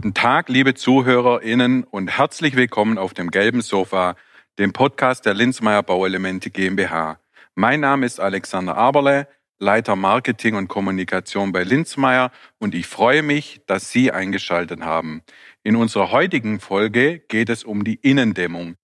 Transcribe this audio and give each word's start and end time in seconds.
Guten 0.00 0.14
Tag, 0.14 0.48
liebe 0.48 0.74
ZuhörerInnen 0.74 1.82
und 1.82 2.06
herzlich 2.06 2.54
willkommen 2.54 2.98
auf 2.98 3.14
dem 3.14 3.32
gelben 3.32 3.62
Sofa, 3.62 4.14
dem 4.56 4.72
Podcast 4.72 5.26
der 5.26 5.34
Linzmeier 5.34 5.82
Bauelemente 5.82 6.50
GmbH. 6.50 7.18
Mein 7.56 7.80
Name 7.80 8.06
ist 8.06 8.20
Alexander 8.20 8.76
Aberle, 8.76 9.26
Leiter 9.58 9.96
Marketing 9.96 10.54
und 10.54 10.68
Kommunikation 10.68 11.50
bei 11.50 11.64
Linzmeier 11.64 12.30
und 12.60 12.76
ich 12.76 12.86
freue 12.86 13.24
mich, 13.24 13.60
dass 13.66 13.90
Sie 13.90 14.12
eingeschaltet 14.12 14.82
haben. 14.82 15.22
In 15.64 15.74
unserer 15.74 16.12
heutigen 16.12 16.60
Folge 16.60 17.18
geht 17.18 17.48
es 17.48 17.64
um 17.64 17.82
die 17.82 17.96
Innendämmung. 17.96 18.76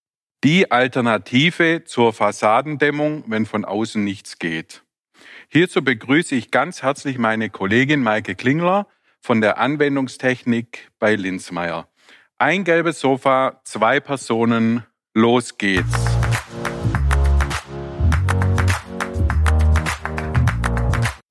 Die 0.43 0.73
Alternative 0.73 1.85
zur 1.85 2.13
Fassadendämmung, 2.13 3.23
wenn 3.29 3.47
von 3.47 3.65
außen 3.65 4.03
nichts 4.03 4.41
geht. 4.41 4.83
Hierzu 5.49 5.85
begrüße 5.85 6.35
ich 6.35 6.51
ganz 6.51 6.83
herzlich 6.83 7.19
meine 7.19 7.51
Kollegin 7.51 8.03
Maike 8.03 8.35
Klingler 8.35 8.89
von 9.25 9.41
der 9.41 9.57
Anwendungstechnik 9.57 10.91
bei 10.99 11.15
Linzmeier. 11.15 11.89
Ein 12.37 12.63
gelbes 12.63 13.01
Sofa, 13.01 13.59
zwei 13.65 13.99
Personen, 13.99 14.85
los 15.15 15.57
geht's. 15.57 15.89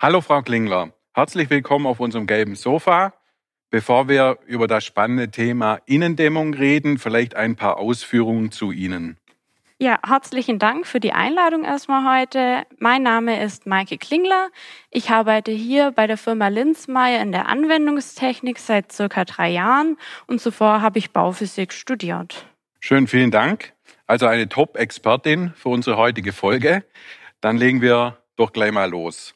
Hallo 0.01 0.21
Frau 0.21 0.41
Klingler, 0.41 0.91
herzlich 1.13 1.51
willkommen 1.51 1.85
auf 1.85 1.99
unserem 1.99 2.25
gelben 2.25 2.55
Sofa. 2.55 3.13
Bevor 3.70 4.07
wir 4.07 4.39
über 4.48 4.65
das 4.65 4.84
spannende 4.85 5.29
Thema 5.29 5.77
Innendämmung 5.85 6.55
reden, 6.55 6.98
vielleicht 6.98 7.35
ein 7.35 7.55
paar 7.55 7.77
Ausführungen 7.77 8.51
zu 8.51 8.71
Ihnen. 8.71 9.20
Ja, 9.83 9.99
herzlichen 10.07 10.59
Dank 10.59 10.87
für 10.87 11.01
die 11.01 11.12
Einladung 11.12 11.65
erstmal 11.65 12.17
heute. 12.17 12.65
Mein 12.79 13.03
Name 13.03 13.43
ist 13.43 13.65
Maike 13.65 13.98
Klingler. 13.98 14.48
Ich 14.91 15.09
arbeite 15.09 15.51
hier 15.51 15.91
bei 15.91 16.07
der 16.07 16.15
Firma 16.15 16.48
Linzmeier 16.48 17.21
in 17.21 17.34
der 17.34 17.49
Anwendungstechnik 17.49 18.59
seit 18.59 18.93
circa 18.93 19.25
drei 19.25 19.49
Jahren 19.49 19.98
und 20.25 20.40
zuvor 20.40 20.81
habe 20.81 20.99
ich 20.99 21.12
Bauphysik 21.12 21.73
studiert. 21.73 22.48
Schön, 22.79 23.07
vielen 23.07 23.29
Dank. 23.29 23.73
Also 24.07 24.25
eine 24.25 24.48
Top-Expertin 24.48 25.51
für 25.53 25.67
unsere 25.67 25.97
heutige 25.97 26.31
Folge. 26.31 26.85
Dann 27.41 27.57
legen 27.57 27.81
wir 27.81 28.20
doch 28.37 28.53
gleich 28.53 28.71
mal 28.71 28.90
los. 28.90 29.35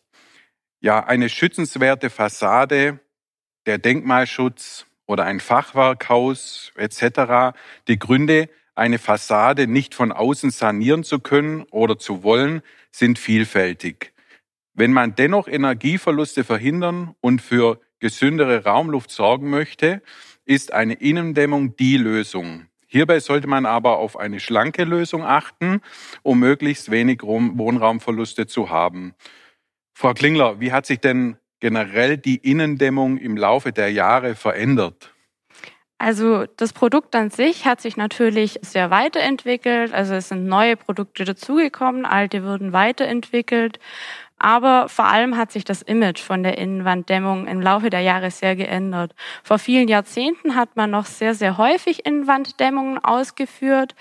Ja, 0.80 1.04
eine 1.04 1.28
schützenswerte 1.28 2.10
Fassade, 2.10 3.02
der 3.66 3.80
Denkmalschutz 3.80 4.86
oder 5.08 5.26
ein 5.26 5.42
Fachwerkhaus 5.42 6.72
etc. 6.78 7.54
Die 7.90 8.00
Gründe, 8.00 8.48
eine 8.78 9.00
Fassade 9.00 9.68
nicht 9.68 9.96
von 9.96 10.12
außen 10.12 10.52
sanieren 10.52 11.04
zu 11.04 11.20
können 11.20 11.64
oder 11.72 11.98
zu 11.98 12.24
wollen, 12.24 12.62
sind 12.92 13.20
vielfältig. 13.20 14.14
Wenn 14.74 14.94
man 14.94 15.16
dennoch 15.16 15.48
Energieverluste 15.48 16.44
verhindern 16.44 17.16
und 17.20 17.42
für 17.42 17.80
gesündere 18.00 18.64
Raumluft 18.64 19.10
sorgen 19.10 19.50
möchte, 19.50 20.02
ist 20.46 20.72
eine 20.72 20.94
Innendämmung 20.94 21.76
die 21.76 21.98
Lösung. 21.98 22.68
Hierbei 22.86 23.20
sollte 23.20 23.48
man 23.48 23.66
aber 23.66 23.98
auf 23.98 24.18
eine 24.18 24.40
schlanke 24.40 24.86
Lösung 24.86 25.26
achten, 25.26 25.82
um 26.24 26.40
möglichst 26.40 26.90
wenig 26.90 27.22
Wohnraumverluste 27.24 28.48
zu 28.48 28.70
haben. 28.70 29.14
Frau 29.94 30.14
Klingler, 30.14 30.60
wie 30.60 30.72
hat 30.72 30.86
sich 30.86 31.00
denn 31.00 31.38
generell 31.60 32.18
die 32.18 32.38
Innendämmung 32.38 33.18
im 33.18 33.36
Laufe 33.36 33.74
der 33.74 33.92
Jahre 33.92 34.36
verändert? 34.36 35.14
Also 36.00 36.46
das 36.58 36.74
Produkt 36.74 37.16
an 37.16 37.32
sich 37.32 37.66
hat 37.66 37.82
sich 37.82 37.98
natürlich 37.98 38.60
sehr 38.62 38.92
weiterentwickelt. 38.92 39.94
Also 39.94 40.14
es 40.14 40.30
sind 40.30 40.46
neue 40.46 40.78
Produkte 40.78 41.26
dazugekommen, 41.26 42.06
alte 42.06 42.44
wurden 42.44 42.72
weiterentwickelt. 42.72 43.80
Aber 44.40 44.88
vor 44.88 45.06
allem 45.06 45.36
hat 45.36 45.52
sich 45.52 45.64
das 45.64 45.82
Image 45.82 46.20
von 46.20 46.44
der 46.44 46.60
Innenwanddämmung 46.60 47.48
im 47.48 47.60
Laufe 47.60 47.90
der 47.90 48.02
Jahre 48.02 48.30
sehr 48.30 48.56
geändert. 48.56 49.16
Vor 49.44 49.58
vielen 49.58 49.88
Jahrzehnten 49.88 50.54
hat 50.56 50.76
man 50.76 50.92
noch 50.92 51.08
sehr, 51.08 51.34
sehr 51.34 51.58
häufig 51.58 52.06
Innenwanddämmungen 52.06 53.04
ausgeführt 53.04 53.96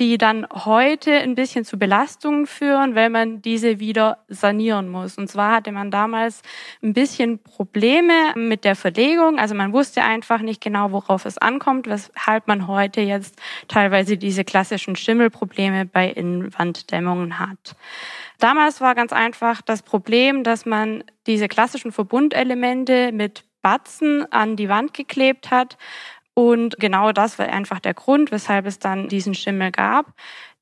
die 0.00 0.16
dann 0.16 0.46
heute 0.50 1.12
ein 1.12 1.34
bisschen 1.34 1.66
zu 1.66 1.78
Belastungen 1.78 2.46
führen, 2.46 2.94
weil 2.94 3.10
man 3.10 3.42
diese 3.42 3.80
wieder 3.80 4.24
sanieren 4.28 4.88
muss. 4.88 5.18
Und 5.18 5.28
zwar 5.28 5.52
hatte 5.52 5.72
man 5.72 5.90
damals 5.90 6.40
ein 6.82 6.94
bisschen 6.94 7.38
Probleme 7.42 8.32
mit 8.34 8.64
der 8.64 8.76
Verlegung. 8.76 9.38
Also 9.38 9.54
man 9.54 9.74
wusste 9.74 10.02
einfach 10.02 10.40
nicht 10.40 10.62
genau, 10.62 10.90
worauf 10.90 11.26
es 11.26 11.36
ankommt, 11.36 11.86
weshalb 11.86 12.48
man 12.48 12.66
heute 12.66 13.02
jetzt 13.02 13.38
teilweise 13.68 14.16
diese 14.16 14.42
klassischen 14.42 14.96
Schimmelprobleme 14.96 15.84
bei 15.84 16.08
Innenwanddämmungen 16.08 17.38
hat. 17.38 17.76
Damals 18.38 18.80
war 18.80 18.94
ganz 18.94 19.12
einfach 19.12 19.60
das 19.60 19.82
Problem, 19.82 20.44
dass 20.44 20.64
man 20.64 21.04
diese 21.26 21.46
klassischen 21.46 21.92
Verbundelemente 21.92 23.12
mit 23.12 23.44
Batzen 23.60 24.24
an 24.32 24.56
die 24.56 24.70
Wand 24.70 24.94
geklebt 24.94 25.50
hat 25.50 25.76
und 26.34 26.78
genau 26.78 27.12
das 27.12 27.38
war 27.38 27.48
einfach 27.48 27.80
der 27.80 27.94
Grund, 27.94 28.30
weshalb 28.30 28.66
es 28.66 28.78
dann 28.78 29.08
diesen 29.08 29.34
Schimmel 29.34 29.70
gab. 29.70 30.14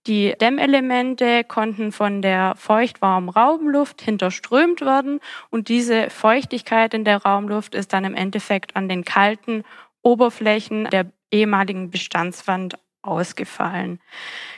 Die 0.07 0.35
Dämmelemente 0.41 1.45
konnten 1.45 1.93
von 1.93 2.23
der 2.23 2.55
feuchtwarmen 2.57 3.29
Raumluft 3.29 4.01
hinterströmt 4.01 4.81
werden 4.81 5.21
und 5.51 5.69
diese 5.69 6.09
Feuchtigkeit 6.09 6.95
in 6.95 7.05
der 7.05 7.23
Raumluft 7.23 7.75
ist 7.75 7.93
dann 7.93 8.05
im 8.05 8.15
Endeffekt 8.15 8.75
an 8.75 8.89
den 8.89 9.05
kalten 9.05 9.65
Oberflächen 10.03 10.85
der 10.87 11.13
ehemaligen 11.31 11.91
Bestandswand 11.91 12.79
ausgefallen. 13.03 14.01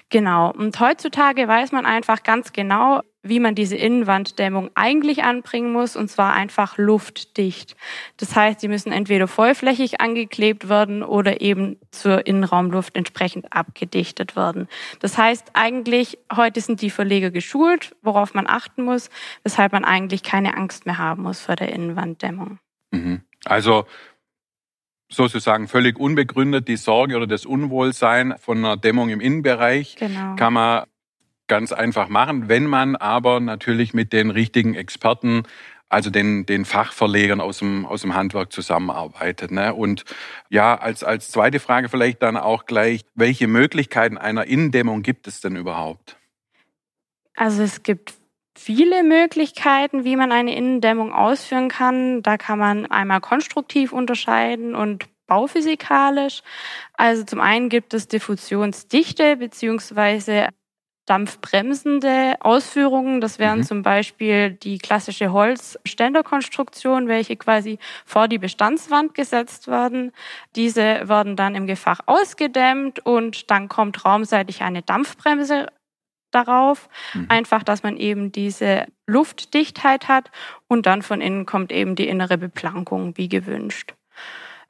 Genau. 0.08 0.52
Und 0.52 0.78
heutzutage 0.78 1.46
weiß 1.48 1.72
man 1.72 1.86
einfach 1.86 2.22
ganz 2.22 2.52
genau, 2.52 3.00
wie 3.22 3.40
man 3.40 3.54
diese 3.54 3.76
Innenwanddämmung 3.76 4.70
eigentlich 4.74 5.24
anbringen 5.24 5.72
muss, 5.72 5.94
und 5.94 6.10
zwar 6.10 6.32
einfach 6.32 6.78
luftdicht. 6.78 7.76
Das 8.16 8.34
heißt, 8.34 8.60
sie 8.60 8.68
müssen 8.68 8.92
entweder 8.92 9.28
vollflächig 9.28 10.00
angeklebt 10.00 10.68
werden 10.68 11.02
oder 11.02 11.40
eben 11.40 11.76
zur 11.90 12.26
Innenraumluft 12.26 12.96
entsprechend 12.96 13.52
abgedichtet 13.52 14.36
werden. 14.36 14.68
Das 15.00 15.18
heißt, 15.18 15.50
eigentlich, 15.52 16.18
heute 16.34 16.60
sind 16.60 16.80
die 16.80 16.90
Verleger 16.90 17.30
geschult, 17.30 17.94
worauf 18.02 18.32
man 18.32 18.46
achten 18.46 18.82
muss, 18.82 19.10
weshalb 19.42 19.72
man 19.72 19.84
eigentlich 19.84 20.22
keine 20.22 20.56
Angst 20.56 20.86
mehr 20.86 20.98
haben 20.98 21.22
muss 21.22 21.40
vor 21.40 21.56
der 21.56 21.72
Innenwanddämmung. 21.72 22.58
Mhm. 22.90 23.22
Also 23.44 23.86
sozusagen 25.10 25.68
völlig 25.68 25.98
unbegründet 25.98 26.68
die 26.68 26.76
Sorge 26.76 27.16
oder 27.16 27.26
das 27.26 27.44
Unwohlsein 27.44 28.34
von 28.38 28.58
einer 28.58 28.76
Dämmung 28.76 29.10
im 29.10 29.20
Innenbereich 29.20 29.96
genau. 29.96 30.36
kann 30.36 30.52
man 30.52 30.84
ganz 31.50 31.72
einfach 31.72 32.08
machen, 32.08 32.48
wenn 32.48 32.64
man 32.64 32.94
aber 32.94 33.40
natürlich 33.40 33.92
mit 33.92 34.12
den 34.12 34.30
richtigen 34.30 34.74
Experten 34.74 35.42
also 35.88 36.08
den, 36.08 36.46
den 36.46 36.64
Fachverlegern 36.64 37.40
aus 37.40 37.58
dem, 37.58 37.84
aus 37.84 38.02
dem 38.02 38.14
Handwerk 38.14 38.52
zusammenarbeitet. 38.52 39.50
Ne? 39.50 39.74
Und 39.74 40.04
ja, 40.48 40.76
als, 40.76 41.02
als 41.02 41.32
zweite 41.32 41.58
Frage 41.58 41.88
vielleicht 41.88 42.22
dann 42.22 42.36
auch 42.36 42.66
gleich, 42.66 43.04
welche 43.16 43.48
Möglichkeiten 43.48 44.16
einer 44.16 44.46
Innendämmung 44.46 45.02
gibt 45.02 45.26
es 45.26 45.40
denn 45.40 45.56
überhaupt? 45.56 46.16
Also 47.34 47.64
es 47.64 47.82
gibt 47.82 48.14
viele 48.56 49.02
Möglichkeiten, 49.02 50.04
wie 50.04 50.14
man 50.14 50.30
eine 50.30 50.54
Innendämmung 50.54 51.12
ausführen 51.12 51.68
kann. 51.68 52.22
Da 52.22 52.36
kann 52.36 52.60
man 52.60 52.86
einmal 52.86 53.20
konstruktiv 53.20 53.92
unterscheiden 53.92 54.76
und 54.76 55.06
bauphysikalisch. 55.26 56.42
Also 56.92 57.24
zum 57.24 57.40
einen 57.40 57.68
gibt 57.68 57.94
es 57.94 58.06
Diffusionsdichte 58.06 59.36
beziehungsweise 59.36 60.50
dampfbremsende 61.10 62.36
Ausführungen. 62.40 63.20
Das 63.20 63.40
wären 63.40 63.58
mhm. 63.58 63.64
zum 63.64 63.82
Beispiel 63.82 64.52
die 64.52 64.78
klassische 64.78 65.32
Holzständerkonstruktion, 65.32 67.08
welche 67.08 67.36
quasi 67.36 67.78
vor 68.06 68.28
die 68.28 68.38
Bestandswand 68.38 69.14
gesetzt 69.14 69.66
werden. 69.66 70.12
Diese 70.54 71.08
werden 71.08 71.34
dann 71.34 71.56
im 71.56 71.66
Gefach 71.66 72.00
ausgedämmt 72.06 73.04
und 73.04 73.50
dann 73.50 73.68
kommt 73.68 74.04
raumseitig 74.04 74.62
eine 74.62 74.82
Dampfbremse 74.82 75.66
darauf. 76.30 76.88
Mhm. 77.14 77.26
Einfach, 77.28 77.64
dass 77.64 77.82
man 77.82 77.96
eben 77.96 78.30
diese 78.30 78.86
Luftdichtheit 79.06 80.06
hat 80.06 80.30
und 80.68 80.86
dann 80.86 81.02
von 81.02 81.20
innen 81.20 81.44
kommt 81.44 81.72
eben 81.72 81.96
die 81.96 82.06
innere 82.06 82.38
Beplankung 82.38 83.16
wie 83.16 83.28
gewünscht. 83.28 83.94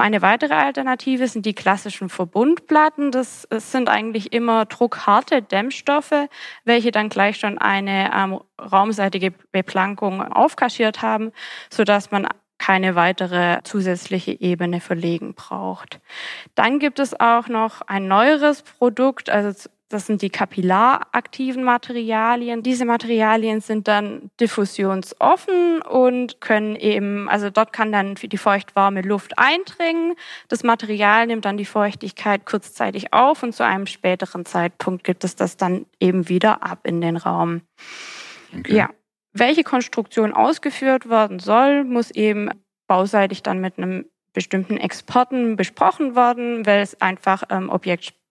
Eine 0.01 0.23
weitere 0.23 0.55
Alternative 0.55 1.29
sind 1.29 1.47
die 1.47 1.55
klassischen 1.55 2.09
Verbundplatten. 2.09 3.11
Das, 3.11 3.47
sind 3.51 3.89
eigentlich 3.89 4.33
immer 4.33 4.65
druckharte 4.65 5.43
Dämmstoffe, 5.43 6.29
welche 6.65 6.91
dann 6.91 7.09
gleich 7.09 7.37
schon 7.39 7.59
eine 7.59 8.11
ähm, 8.15 8.41
raumseitige 8.59 9.33
Beplankung 9.53 10.23
aufkaschiert 10.23 11.03
haben, 11.03 11.33
sodass 11.71 12.11
man 12.11 12.27
keine 12.59 12.95
weitere 12.95 13.63
zusätzliche 13.63 14.39
Ebene 14.39 14.81
verlegen 14.81 15.35
braucht. 15.35 16.01
Dann 16.55 16.79
gibt 16.79 16.99
es 16.99 17.19
auch 17.19 17.49
noch 17.49 17.81
ein 17.83 18.07
neueres 18.07 18.63
Produkt, 18.63 19.31
also 19.31 19.69
das 19.91 20.07
sind 20.07 20.23
die 20.23 20.31
kapillaraktiven 20.31 21.65
Materialien. 21.65 22.63
Diese 22.63 22.85
Materialien 22.85 23.61
sind 23.61 23.89
dann 23.89 24.31
diffusionsoffen 24.41 25.83
und 25.83 26.41
können 26.41 26.77
eben, 26.77 27.29
also 27.29 27.51
dort 27.51 27.73
kann 27.73 27.91
dann 27.91 28.15
die 28.15 28.39
feuchtwarme 28.39 29.03
Luft 29.03 29.37
eindringen. 29.37 30.15
Das 30.49 30.63
Material 30.63 31.27
nimmt 31.27 31.45
dann 31.45 31.57
die 31.57 31.65
Feuchtigkeit 31.65 32.47
kurzzeitig 32.47 33.13
auf 33.13 33.43
und 33.43 33.53
zu 33.53 33.65
einem 33.65 33.87
späteren 33.87 34.47
Zeitpunkt 34.47 35.03
gibt 35.03 35.25
es 35.25 35.35
das 35.35 35.57
dann 35.57 35.87
eben 35.99 36.29
wieder 36.29 36.63
ab 36.63 36.87
in 36.87 37.01
den 37.01 37.17
Raum. 37.17 37.63
Okay. 38.57 38.77
Ja. 38.77 38.91
Welche 39.33 39.65
Konstruktion 39.65 40.33
ausgeführt 40.33 41.09
werden 41.09 41.41
soll, 41.41 41.83
muss 41.83 42.13
eben 42.13 42.51
bauseitig 42.87 43.43
dann 43.43 43.61
mit 43.61 43.77
einem 43.77 44.05
bestimmten 44.33 44.77
Exporten 44.77 45.57
besprochen 45.57 46.15
worden, 46.15 46.65
weil 46.65 46.81
es 46.81 47.01
einfach 47.01 47.43
ähm, 47.51 47.71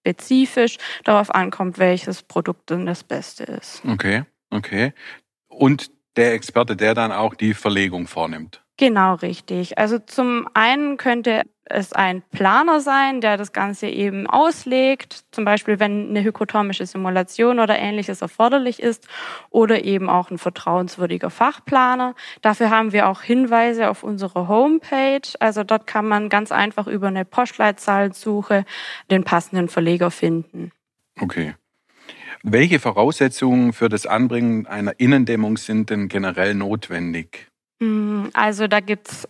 objektspezifisch 0.06 0.78
darauf 1.04 1.34
ankommt, 1.34 1.78
welches 1.78 2.24
Produkt 2.24 2.70
denn 2.70 2.86
das 2.86 3.04
Beste 3.04 3.44
ist. 3.44 3.82
Okay, 3.86 4.24
okay. 4.50 4.94
Und 5.48 5.92
der 6.16 6.34
Experte, 6.34 6.76
der 6.76 6.94
dann 6.94 7.12
auch 7.12 7.36
die 7.36 7.54
Verlegung 7.54 8.08
vornimmt. 8.08 8.64
Genau, 8.80 9.16
richtig. 9.16 9.78
Also 9.78 10.00
zum 10.00 10.48
einen 10.54 10.96
könnte 10.96 11.42
es 11.66 11.92
ein 11.92 12.22
Planer 12.32 12.80
sein, 12.80 13.20
der 13.20 13.36
das 13.36 13.52
Ganze 13.52 13.88
eben 13.88 14.26
auslegt, 14.26 15.26
zum 15.32 15.44
Beispiel 15.44 15.82
wenn 15.82 16.08
eine 16.08 16.24
hygrotomische 16.24 16.86
Simulation 16.86 17.60
oder 17.60 17.78
ähnliches 17.78 18.22
erforderlich 18.22 18.82
ist, 18.82 19.06
oder 19.50 19.84
eben 19.84 20.10
auch 20.10 20.32
ein 20.32 20.38
vertrauenswürdiger 20.38 21.30
Fachplaner. 21.30 22.16
Dafür 22.42 22.70
haben 22.70 22.94
wir 22.94 23.10
auch 23.10 23.22
Hinweise 23.22 23.90
auf 23.90 24.02
unserer 24.02 24.48
Homepage. 24.48 25.28
Also 25.42 25.66
dort 25.66 25.86
kann 25.86 26.08
man 26.08 26.30
ganz 26.30 26.54
einfach 26.54 26.88
über 26.88 27.08
eine 27.08 27.26
Postleitzahlsuche 27.26 28.64
den 29.12 29.26
passenden 29.26 29.68
Verleger 29.68 30.10
finden. 30.10 30.72
Okay. 31.20 31.54
Welche 32.44 32.80
Voraussetzungen 32.80 33.74
für 33.74 33.90
das 33.90 34.06
Anbringen 34.06 34.68
einer 34.68 35.02
Innendämmung 35.02 35.58
sind 35.58 35.90
denn 35.90 36.08
generell 36.08 36.56
notwendig? 36.56 37.49
Hm, 37.80 38.30
also 38.34 38.68
da 38.68 38.80
gibt's 38.80 39.28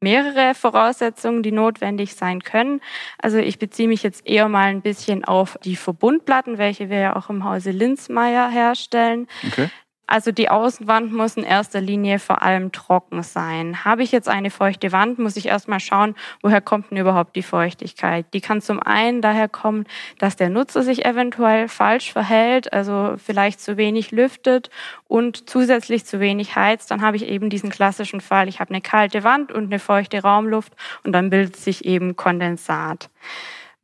mehrere 0.00 0.54
Voraussetzungen, 0.54 1.42
die 1.42 1.52
notwendig 1.52 2.14
sein 2.14 2.42
können. 2.42 2.80
Also 3.18 3.38
ich 3.38 3.58
beziehe 3.58 3.88
mich 3.88 4.02
jetzt 4.02 4.26
eher 4.26 4.48
mal 4.48 4.66
ein 4.66 4.82
bisschen 4.82 5.24
auf 5.24 5.58
die 5.64 5.76
Verbundplatten, 5.76 6.58
welche 6.58 6.90
wir 6.90 6.98
ja 6.98 7.16
auch 7.16 7.30
im 7.30 7.44
Hause 7.44 7.70
Linzmeier 7.70 8.50
herstellen. 8.50 9.26
Okay. 9.46 9.70
Also 10.06 10.32
die 10.32 10.50
Außenwand 10.50 11.12
muss 11.12 11.36
in 11.36 11.44
erster 11.44 11.80
Linie 11.80 12.18
vor 12.18 12.42
allem 12.42 12.72
trocken 12.72 13.22
sein. 13.22 13.84
Habe 13.86 14.02
ich 14.02 14.12
jetzt 14.12 14.28
eine 14.28 14.50
feuchte 14.50 14.92
Wand, 14.92 15.18
muss 15.18 15.36
ich 15.36 15.46
erstmal 15.46 15.80
schauen, 15.80 16.14
woher 16.42 16.60
kommt 16.60 16.90
denn 16.90 16.98
überhaupt 16.98 17.34
die 17.36 17.42
Feuchtigkeit. 17.42 18.26
Die 18.34 18.42
kann 18.42 18.60
zum 18.60 18.80
einen 18.80 19.22
daher 19.22 19.48
kommen, 19.48 19.84
dass 20.18 20.36
der 20.36 20.50
Nutzer 20.50 20.82
sich 20.82 21.06
eventuell 21.06 21.68
falsch 21.68 22.12
verhält, 22.12 22.72
also 22.72 23.14
vielleicht 23.16 23.60
zu 23.60 23.78
wenig 23.78 24.10
lüftet 24.10 24.68
und 25.08 25.48
zusätzlich 25.48 26.04
zu 26.04 26.20
wenig 26.20 26.54
heizt. 26.54 26.90
Dann 26.90 27.00
habe 27.00 27.16
ich 27.16 27.26
eben 27.26 27.48
diesen 27.48 27.70
klassischen 27.70 28.20
Fall, 28.20 28.48
ich 28.48 28.60
habe 28.60 28.70
eine 28.70 28.82
kalte 28.82 29.24
Wand 29.24 29.52
und 29.52 29.64
eine 29.64 29.78
feuchte 29.78 30.20
Raumluft 30.20 30.74
und 31.02 31.12
dann 31.12 31.30
bildet 31.30 31.56
sich 31.56 31.86
eben 31.86 32.14
Kondensat. 32.14 33.08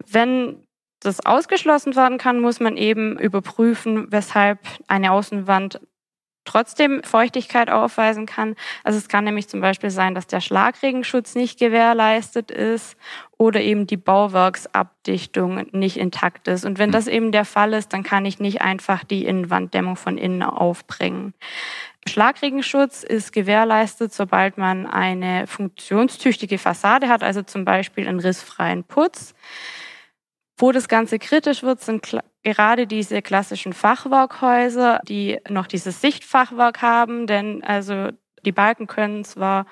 Wenn 0.07 0.67
das 1.01 1.25
ausgeschlossen 1.25 1.97
werden 1.97 2.19
kann, 2.19 2.41
muss 2.41 2.61
man 2.61 2.77
eben 2.77 3.19
überprüfen, 3.19 4.13
weshalb 4.13 4.59
eine 4.87 5.13
Außenwand 5.13 5.81
trotzdem 6.51 7.03
Feuchtigkeit 7.05 7.71
aufweisen 7.71 8.27
kann. 8.27 8.57
Also 8.83 8.99
es 8.99 9.09
kann 9.09 9.25
nämlich 9.25 9.49
zum 9.49 9.61
Beispiel 9.61 9.91
sein, 9.91 10.15
dass 10.15 10.27
der 10.27 10.41
Schlagregenschutz 10.41 11.37
nicht 11.37 11.59
gewährleistet 11.59 12.51
ist 12.51 12.97
oder 13.39 13.61
eben 13.61 13.87
die 13.87 13.97
Bauwerksabdichtung 13.97 15.67
nicht 15.71 15.97
intakt 15.97 16.49
ist. 16.49 16.65
Und 16.65 16.79
wenn 16.79 16.89
hm. 16.89 16.93
das 16.93 17.07
eben 17.07 17.31
der 17.31 17.45
Fall 17.45 17.73
ist, 17.73 17.93
dann 17.93 18.03
kann 18.03 18.25
ich 18.25 18.41
nicht 18.41 18.63
einfach 18.63 19.05
die 19.05 19.25
Innenwanddämmung 19.25 19.95
von 19.97 20.19
innen 20.19 20.43
aufbringen. 20.43 21.35
Schlagregenschutz 22.09 23.05
ist 23.05 23.33
gewährleistet, 23.33 24.13
sobald 24.13 24.59
man 24.59 24.87
eine 24.87 25.47
funktionstüchtige 25.47 26.59
Fassade 26.59 27.09
hat, 27.09 27.23
also 27.23 27.43
zum 27.43 27.65
Beispiel 27.65 28.09
einen 28.09 28.21
rissfreien 28.21 28.83
Putz. 28.83 29.35
Wo 30.61 30.73
das 30.73 30.89
Ganze 30.89 31.19
kritisch 31.19 31.63
wird, 31.63 31.81
sind 31.81 32.07
gerade 32.43 32.87
diese 32.87 33.23
klassischen 33.23 33.73
Fachwerkhäuser, 33.73 35.01
die 35.09 35.39
noch 35.49 35.67
dieses 35.67 36.01
Sichtfachwerk 36.03 36.83
haben, 36.83 37.27
denn 37.27 37.65
also 37.65 38.11
die 38.45 38.53
Balken 38.53 38.87
können 38.87 39.25
zwar 39.25 39.67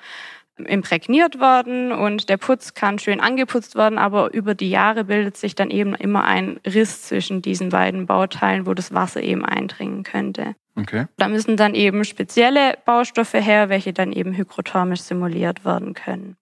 imprägniert 0.57 1.39
werden 1.39 1.91
und 1.91 2.27
der 2.27 2.37
Putz 2.37 2.73
kann 2.73 2.99
schön 2.99 3.19
angeputzt 3.21 3.75
werden, 3.75 3.97
aber 3.97 4.33
über 4.33 4.55
die 4.55 4.69
Jahre 4.69 5.05
bildet 5.05 5.37
sich 5.37 5.55
dann 5.55 5.69
eben 5.69 5.95
immer 5.95 6.25
ein 6.25 6.59
Riss 6.65 7.03
zwischen 7.03 7.41
diesen 7.41 7.69
beiden 7.69 8.07
Bauteilen, 8.07 8.65
wo 8.65 8.73
das 8.73 8.93
Wasser 8.93 9.21
eben 9.21 9.45
eindringen 9.45 10.03
könnte. 10.03 10.55
Okay. 10.75 11.05
Da 11.17 11.27
müssen 11.27 11.55
dann 11.55 11.75
eben 11.75 12.03
spezielle 12.03 12.77
Baustoffe 12.85 13.35
her, 13.35 13.69
welche 13.69 13.93
dann 13.93 14.11
eben 14.11 14.33
hygrothermisch 14.33 15.01
simuliert 15.01 15.63
werden 15.65 15.93
können. 15.93 16.35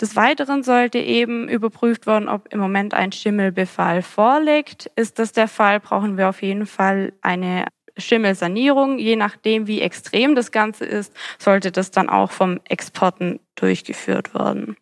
Des 0.00 0.14
Weiteren 0.14 0.62
sollte 0.62 0.98
eben 0.98 1.48
überprüft 1.48 2.06
werden, 2.06 2.28
ob 2.28 2.52
im 2.52 2.60
Moment 2.60 2.94
ein 2.94 3.10
Schimmelbefall 3.10 4.02
vorliegt. 4.02 4.90
Ist 4.94 5.18
das 5.18 5.32
der 5.32 5.48
Fall, 5.48 5.80
brauchen 5.80 6.16
wir 6.16 6.28
auf 6.28 6.42
jeden 6.42 6.66
Fall 6.66 7.12
eine 7.20 7.66
Schimmelsanierung. 7.96 8.98
Je 8.98 9.16
nachdem, 9.16 9.66
wie 9.66 9.80
extrem 9.80 10.36
das 10.36 10.52
Ganze 10.52 10.84
ist, 10.84 11.12
sollte 11.38 11.72
das 11.72 11.90
dann 11.90 12.08
auch 12.08 12.30
vom 12.30 12.60
Exporten 12.68 13.40
durchgeführt 13.56 14.34
werden. 14.34 14.76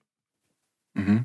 Mhm. 0.92 1.24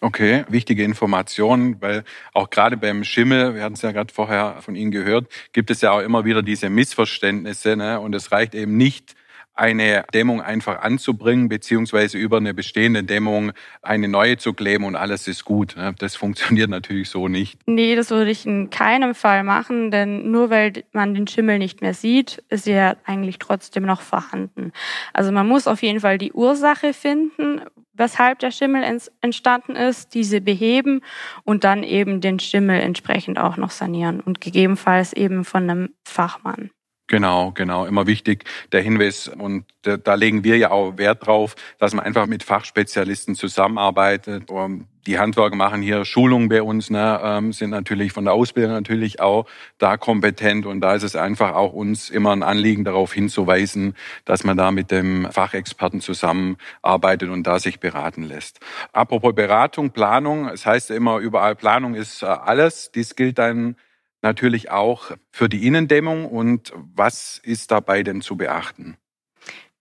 Okay, 0.00 0.44
wichtige 0.48 0.82
Information, 0.82 1.80
weil 1.80 2.02
auch 2.32 2.50
gerade 2.50 2.76
beim 2.76 3.04
Schimmel, 3.04 3.54
wir 3.54 3.62
hatten 3.62 3.74
es 3.74 3.82
ja 3.82 3.92
gerade 3.92 4.12
vorher 4.12 4.56
von 4.60 4.74
Ihnen 4.74 4.90
gehört, 4.90 5.28
gibt 5.52 5.70
es 5.70 5.80
ja 5.80 5.92
auch 5.92 6.00
immer 6.00 6.24
wieder 6.24 6.42
diese 6.42 6.68
Missverständnisse. 6.70 7.76
Ne? 7.76 8.00
Und 8.00 8.12
es 8.16 8.32
reicht 8.32 8.56
eben 8.56 8.76
nicht, 8.76 9.14
eine 9.54 10.04
Dämmung 10.14 10.40
einfach 10.40 10.80
anzubringen, 10.80 11.48
beziehungsweise 11.48 12.18
über 12.18 12.38
eine 12.38 12.54
bestehende 12.54 13.04
Dämmung 13.04 13.52
eine 13.82 14.08
neue 14.08 14.38
zu 14.38 14.54
kleben 14.54 14.84
und 14.84 14.96
alles 14.96 15.28
ist 15.28 15.44
gut. 15.44 15.76
Das 15.98 16.16
funktioniert 16.16 16.70
natürlich 16.70 17.10
so 17.10 17.28
nicht. 17.28 17.60
Nee, 17.66 17.94
das 17.94 18.10
würde 18.10 18.30
ich 18.30 18.46
in 18.46 18.70
keinem 18.70 19.14
Fall 19.14 19.44
machen, 19.44 19.90
denn 19.90 20.30
nur 20.30 20.50
weil 20.50 20.84
man 20.92 21.14
den 21.14 21.26
Schimmel 21.26 21.58
nicht 21.58 21.82
mehr 21.82 21.94
sieht, 21.94 22.42
ist 22.48 22.66
er 22.66 22.96
eigentlich 23.04 23.38
trotzdem 23.38 23.84
noch 23.84 24.00
vorhanden. 24.00 24.72
Also 25.12 25.32
man 25.32 25.46
muss 25.46 25.66
auf 25.66 25.82
jeden 25.82 26.00
Fall 26.00 26.18
die 26.18 26.32
Ursache 26.32 26.94
finden, 26.94 27.60
weshalb 27.94 28.38
der 28.38 28.50
Schimmel 28.50 29.00
entstanden 29.20 29.76
ist, 29.76 30.14
diese 30.14 30.40
beheben 30.40 31.02
und 31.44 31.64
dann 31.64 31.82
eben 31.82 32.22
den 32.22 32.38
Schimmel 32.38 32.80
entsprechend 32.80 33.38
auch 33.38 33.58
noch 33.58 33.70
sanieren 33.70 34.20
und 34.20 34.40
gegebenenfalls 34.40 35.12
eben 35.12 35.44
von 35.44 35.68
einem 35.68 35.90
Fachmann. 36.04 36.70
Genau, 37.08 37.52
genau. 37.52 37.84
Immer 37.84 38.06
wichtig 38.06 38.44
der 38.70 38.80
Hinweis. 38.80 39.28
Und 39.28 39.66
da 39.82 40.14
legen 40.14 40.44
wir 40.44 40.56
ja 40.56 40.70
auch 40.70 40.96
Wert 40.96 41.26
drauf, 41.26 41.56
dass 41.78 41.92
man 41.94 42.06
einfach 42.06 42.26
mit 42.26 42.42
Fachspezialisten 42.42 43.34
zusammenarbeitet. 43.34 44.44
Die 45.06 45.18
Handwerker 45.18 45.56
machen 45.56 45.82
hier 45.82 46.04
Schulungen 46.04 46.48
bei 46.48 46.62
uns, 46.62 46.88
ne, 46.88 47.20
ähm, 47.24 47.52
sind 47.52 47.70
natürlich 47.70 48.12
von 48.12 48.24
der 48.24 48.34
Ausbildung 48.34 48.72
natürlich 48.72 49.20
auch 49.20 49.46
da 49.78 49.96
kompetent. 49.96 50.64
Und 50.64 50.80
da 50.80 50.94
ist 50.94 51.02
es 51.02 51.16
einfach 51.16 51.54
auch 51.54 51.72
uns 51.72 52.08
immer 52.08 52.30
ein 52.30 52.44
Anliegen, 52.44 52.84
darauf 52.84 53.12
hinzuweisen, 53.12 53.94
dass 54.24 54.44
man 54.44 54.56
da 54.56 54.70
mit 54.70 54.92
dem 54.92 55.28
Fachexperten 55.30 56.00
zusammenarbeitet 56.00 57.30
und 57.30 57.46
da 57.46 57.58
sich 57.58 57.80
beraten 57.80 58.22
lässt. 58.22 58.60
Apropos 58.92 59.34
Beratung, 59.34 59.90
Planung. 59.90 60.48
Es 60.48 60.64
heißt 60.64 60.90
ja 60.90 60.96
immer 60.96 61.18
überall, 61.18 61.56
Planung 61.56 61.94
ist 61.94 62.22
äh, 62.22 62.26
alles. 62.26 62.92
Dies 62.92 63.16
gilt 63.16 63.38
dann 63.38 63.76
natürlich 64.22 64.70
auch 64.70 65.12
für 65.30 65.48
die 65.48 65.66
Innendämmung. 65.66 66.26
Und 66.26 66.72
was 66.76 67.40
ist 67.42 67.70
dabei 67.70 68.02
denn 68.02 68.22
zu 68.22 68.36
beachten? 68.36 68.96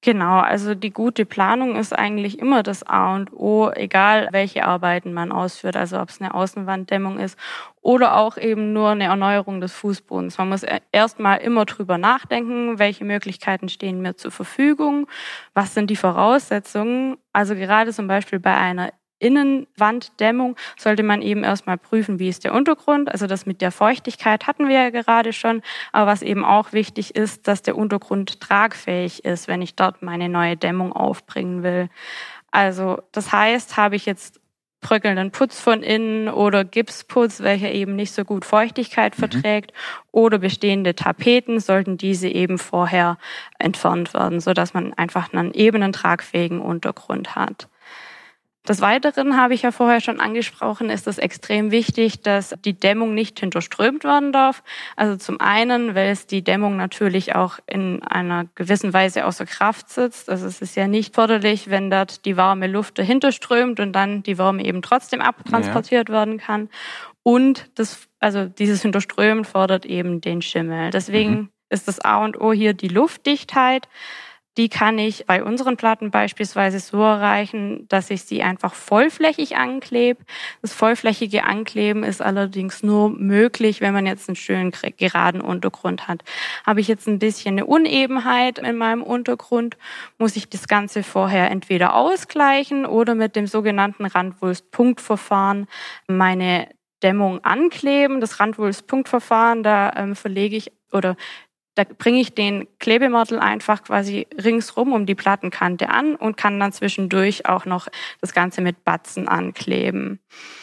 Genau, 0.04 0.40
also 0.40 0.74
die 0.74 0.90
gute 0.90 1.26
Planung 1.26 1.76
ist 1.76 1.94
eigentlich 1.94 2.40
immer 2.40 2.64
das 2.64 2.82
A 2.82 3.14
und 3.14 3.32
O, 3.34 3.70
egal 3.70 4.30
welche 4.32 4.66
Arbeiten 4.66 5.14
man 5.14 5.32
ausführt, 5.32 5.78
also 5.78 6.00
ob 6.00 6.10
es 6.10 6.20
eine 6.20 6.34
Außenwanddämmung 6.34 7.20
ist 7.20 7.38
oder 7.82 8.18
auch 8.18 8.38
eben 8.38 8.74
nur 8.74 8.90
eine 8.90 9.04
Erneuerung 9.04 9.62
des 9.62 9.74
Fußbodens. 9.74 10.40
Man 10.40 10.50
muss 10.50 10.66
erstmal 10.92 11.38
immer 11.42 11.66
drüber 11.66 12.00
nachdenken, 12.00 12.80
welche 12.80 13.06
Möglichkeiten 13.06 13.70
stehen 13.70 14.02
mir 14.02 14.16
zur 14.16 14.32
Verfügung, 14.32 15.08
was 15.54 15.76
sind 15.76 15.92
die 15.92 15.96
Voraussetzungen. 15.96 17.18
Also 17.32 17.54
gerade 17.54 17.94
zum 17.94 18.08
Beispiel 18.08 18.40
bei 18.40 18.56
einer 18.56 18.92
Innenwanddämmung 19.22 20.56
sollte 20.78 21.04
man 21.04 21.22
eben 21.22 21.44
erstmal 21.44 21.78
prüfen, 21.78 22.20
wie 22.20 22.30
ist 22.30 22.44
der 22.44 22.54
Untergrund. 22.54 23.12
Also 23.12 23.28
das 23.28 23.46
mit 23.46 23.62
der 23.62 23.72
Feuchtigkeit 23.72 24.48
hatten 24.48 24.68
wir 24.68 24.76
ja 24.76 24.90
gerade 24.90 25.34
schon. 25.34 25.62
Aber 25.92 26.12
was 26.12 26.22
eben 26.22 26.44
auch 26.44 26.74
wichtig 26.74 27.16
ist, 27.16 27.48
dass 27.48 27.62
der 27.62 27.78
Untergrund 27.78 28.40
tragfähig 28.42 29.24
ist, 29.26 29.48
wenn 29.48 29.62
ich 29.62 29.76
dort 29.76 30.02
meine 30.02 30.30
neue 30.30 30.58
Dämmung 30.58 30.94
aufbringen 30.94 31.64
will. 31.64 31.90
Also 32.52 33.02
das 33.12 33.32
heißt, 33.32 33.78
habe 33.78 33.96
ich 33.96 34.06
jetzt 34.06 34.42
bröckelnden 34.82 35.32
Putz 35.32 35.60
von 35.60 35.84
innen 35.84 36.28
oder 36.28 36.66
Gipsputz, 36.66 37.40
welcher 37.42 37.72
eben 37.72 37.96
nicht 37.96 38.12
so 38.12 38.26
gut 38.26 38.44
Feuchtigkeit 38.44 39.16
mhm. 39.16 39.20
verträgt 39.20 39.74
oder 40.12 40.40
bestehende 40.40 40.96
Tapeten, 40.96 41.60
sollten 41.60 41.98
diese 41.98 42.28
eben 42.28 42.58
vorher 42.58 43.18
entfernt 43.60 44.14
werden, 44.14 44.40
so 44.40 44.54
dass 44.54 44.74
man 44.74 44.94
einfach 44.94 45.32
einen 45.32 45.54
ebenen, 45.54 45.94
tragfähigen 45.94 46.60
Untergrund 46.60 47.36
hat. 47.36 47.70
Des 48.68 48.80
Weiteren 48.80 49.38
habe 49.38 49.56
ich 49.56 49.64
ja 49.64 49.72
vorher 49.72 50.02
schon 50.02 50.20
angesprochen, 50.20 50.92
ist 50.92 51.08
es 51.08 51.18
extrem 51.18 51.72
wichtig, 51.72 52.22
dass 52.22 52.54
die 52.64 52.78
Dämmung 52.80 53.16
nicht 53.16 53.40
hinterströmt 53.40 54.04
werden 54.04 54.32
darf. 54.32 54.62
Also 54.96 55.18
zum 55.18 55.42
einen, 55.42 55.96
weil 55.96 56.12
es 56.12 56.28
die 56.28 56.44
Dämmung 56.44 56.78
natürlich 56.78 57.34
auch 57.34 57.58
in 57.66 58.04
einer 58.04 58.46
gewissen 58.54 58.94
Weise 58.94 59.26
außer 59.26 59.48
Kraft 59.48 59.90
sitzt. 59.90 60.30
Also 60.30 60.46
es 60.46 60.62
ist 60.62 60.76
ja 60.76 60.88
nicht 60.88 61.16
förderlich, 61.16 61.72
wenn 61.72 61.90
dort 61.90 62.24
die 62.26 62.38
warme 62.38 62.68
Luft 62.68 63.00
dahinter 63.00 63.32
strömt 63.32 63.80
und 63.80 63.94
dann 63.94 64.22
die 64.22 64.38
Wärme 64.38 64.64
eben 64.64 64.84
trotzdem 64.84 65.22
abtransportiert 65.22 66.10
ja. 66.10 66.16
werden 66.16 66.38
kann. 66.38 66.70
Und 67.24 67.68
das, 67.76 68.08
also 68.20 68.46
dieses 68.46 68.84
Hinterströmen 68.84 69.44
fordert 69.44 69.88
eben 69.88 70.22
den 70.22 70.44
Schimmel. 70.44 70.92
Deswegen 70.92 71.32
mhm. 71.32 71.50
ist 71.70 71.88
das 71.88 72.00
A 72.00 72.24
und 72.24 72.40
O 72.40 72.54
hier 72.54 72.74
die 72.74 72.90
Luftdichtheit. 72.90 73.88
Die 74.58 74.68
kann 74.68 75.00
ich 75.00 75.26
bei 75.28 75.44
unseren 75.44 75.78
Platten 75.78 76.12
beispielsweise 76.12 76.80
so 76.80 77.02
erreichen, 77.02 77.88
dass 77.88 78.10
ich 78.10 78.24
sie 78.24 78.44
einfach 78.44 78.74
vollflächig 78.74 79.56
anklebe. 79.56 80.24
Das 80.62 80.74
vollflächige 80.74 81.46
Ankleben 81.46 82.04
ist 82.04 82.22
allerdings 82.22 82.84
nur 82.84 83.10
möglich, 83.10 83.80
wenn 83.80 83.94
man 83.94 84.06
jetzt 84.06 84.28
einen 84.28 84.36
schönen 84.36 84.74
geraden 84.98 85.40
Untergrund 85.40 86.10
hat. 86.10 86.24
Habe 86.66 86.82
ich 86.82 86.90
jetzt 86.90 87.08
ein 87.08 87.20
bisschen 87.20 87.56
eine 87.56 87.66
Unebenheit 87.66 88.60
in 88.60 88.76
meinem 88.76 89.04
Untergrund, 89.04 89.78
muss 90.18 90.36
ich 90.36 90.50
das 90.50 90.68
Ganze 90.68 91.04
vorher 91.04 91.50
entweder 91.50 91.96
ausgleichen 91.96 92.86
oder 92.86 93.16
mit 93.16 93.38
dem 93.38 93.48
sogenannten 93.48 94.06
Randwulst-Punktverfahren 94.06 95.68
meine 96.08 96.68
Dämmung 97.04 97.44
ankleben. 97.44 98.20
Das 98.20 98.42
Randwulst-Punktverfahren, 98.42 99.64
da 99.64 99.94
ähm, 99.96 100.16
verlege 100.16 100.58
ich 100.58 100.72
oder 100.92 101.16
da 101.76 101.84
bringe 101.84 102.20
ich 102.20 102.36
den 102.36 102.68
Klebemörtel 102.80 103.40
einfach 103.40 103.84
quasi 103.84 104.28
ringsrum 104.44 104.94
um 104.94 105.06
die 105.06 105.16
Plattenkante 105.16 105.90
an 105.90 106.16
und 106.16 106.36
kann 106.36 106.60
dann 106.60 106.74
zwischendurch 106.74 107.46
auch 107.46 107.66
noch 107.66 107.88
das 108.20 108.34
Ganze 108.34 108.62
mit 108.62 108.84
Batzen 108.84 109.28
ankleben. 109.28 110.20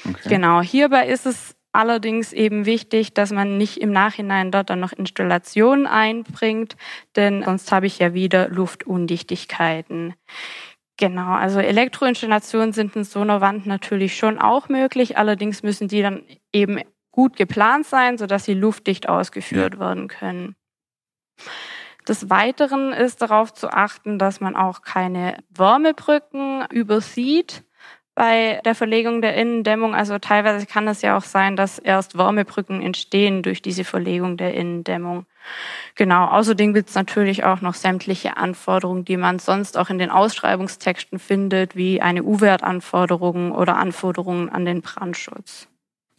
Okay. 0.09 0.29
Genau. 0.29 0.61
Hierbei 0.61 1.09
ist 1.09 1.25
es 1.25 1.57
allerdings 1.73 2.33
eben 2.33 2.67
wichtig, 2.67 3.15
dass 3.15 3.31
man 3.31 3.57
nicht 3.57 3.79
im 3.79 3.91
Nachhinein 3.91 4.51
dort 4.51 4.71
dann 4.71 4.81
noch 4.81 4.93
Installationen 4.93 5.87
einbringt, 5.87 6.77
denn 7.17 7.43
sonst 7.43 7.73
habe 7.73 7.87
ich 7.87 7.99
ja 7.99 8.15
wieder 8.15 8.49
Luftundichtigkeiten. 8.49 10.15
Genau, 10.99 11.35
also 11.35 11.61
Elektroinstallationen 11.61 12.73
sind 12.73 12.97
in 12.97 13.05
so 13.05 13.21
einer 13.21 13.41
Wand 13.41 13.67
natürlich 13.67 14.17
schon 14.17 14.39
auch 14.39 14.69
möglich, 14.69 15.17
allerdings 15.17 15.63
müssen 15.63 15.87
die 15.87 16.03
dann 16.03 16.23
eben 16.53 16.81
gut 17.13 17.37
geplant 17.37 17.87
sein, 17.87 18.19
sodass 18.19 18.45
sie 18.45 18.55
luftdicht 18.55 19.09
ausgeführt 19.09 19.75
ja. 19.75 19.81
werden 19.81 20.09
können. 20.09 20.57
Des 22.09 22.31
Weiteren 22.31 22.93
ist 22.93 23.21
darauf 23.21 23.53
zu 23.53 23.71
achten, 23.71 24.19
dass 24.19 24.41
man 24.41 24.57
auch 24.57 24.83
keine 24.83 25.37
Wärmebrücken 25.51 26.65
übersieht 26.71 27.65
bei 28.15 28.61
der 28.65 28.75
Verlegung 28.75 29.23
der 29.23 29.37
Innendämmung. 29.37 29.95
Also 29.95 30.19
teilweise 30.19 30.67
kann 30.67 30.89
es 30.89 31.03
ja 31.03 31.17
auch 31.17 31.23
sein, 31.23 31.55
dass 31.55 31.79
erst 31.79 32.19
Wärmebrücken 32.19 32.83
entstehen 32.83 33.45
durch 33.45 33.63
diese 33.63 33.85
Verlegung 33.85 34.37
der 34.37 34.55
Innendämmung. 34.55 35.27
Genau. 35.95 36.27
Außerdem 36.27 36.75
gibt 36.75 36.89
es 36.89 36.97
natürlich 36.97 37.45
auch 37.45 37.61
noch 37.61 37.75
sämtliche 37.75 38.37
Anforderungen, 38.37 39.05
die 39.05 39.17
man 39.17 39.39
sonst 39.39 39.79
auch 39.79 39.89
in 39.89 39.99
den 39.99 40.11
Ausschreibungstexten 40.11 41.21
findet, 41.21 41.77
wie 41.77 42.03
eine 42.03 42.25
U-Wertanforderung 42.25 43.53
oder 43.53 43.77
Anforderungen 43.77 44.49
an 44.49 44.65
den 44.65 44.83
Brandschutz. 44.83 45.69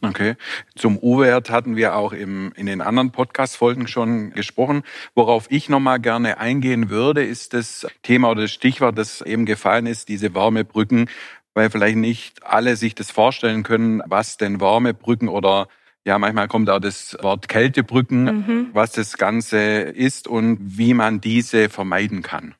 Okay. 0.01 0.35
Zum 0.75 0.97
U-Wert 0.97 1.49
hatten 1.49 1.75
wir 1.75 1.95
auch 1.95 2.13
im, 2.13 2.53
in 2.55 2.67
den 2.67 2.81
anderen 2.81 3.11
Podcast-Folgen 3.11 3.87
schon 3.87 4.31
gesprochen. 4.31 4.83
Worauf 5.13 5.47
ich 5.49 5.67
nochmal 5.67 5.99
gerne 5.99 6.37
eingehen 6.37 6.89
würde, 6.89 7.23
ist 7.23 7.53
das 7.53 7.85
Thema 8.01 8.31
oder 8.31 8.43
das 8.43 8.51
Stichwort, 8.51 8.97
das 8.97 9.21
eben 9.21 9.45
gefallen 9.45 9.87
ist, 9.87 10.07
diese 10.07 10.33
Wärmebrücken, 10.33 11.09
weil 11.53 11.69
vielleicht 11.69 11.97
nicht 11.97 12.45
alle 12.45 12.77
sich 12.77 12.95
das 12.95 13.11
vorstellen 13.11 13.63
können, 13.63 14.01
was 14.05 14.37
denn 14.37 14.61
Wärmebrücken 14.61 15.27
oder 15.27 15.67
ja, 16.05 16.17
manchmal 16.17 16.47
kommt 16.47 16.69
auch 16.69 16.79
das 16.79 17.17
Wort 17.21 17.49
Kältebrücken, 17.49 18.23
mhm. 18.23 18.69
was 18.73 18.93
das 18.93 19.17
Ganze 19.17 19.59
ist 19.59 20.27
und 20.27 20.57
wie 20.61 20.93
man 20.93 21.19
diese 21.19 21.67
vermeiden 21.67 22.21
kann. 22.21 22.55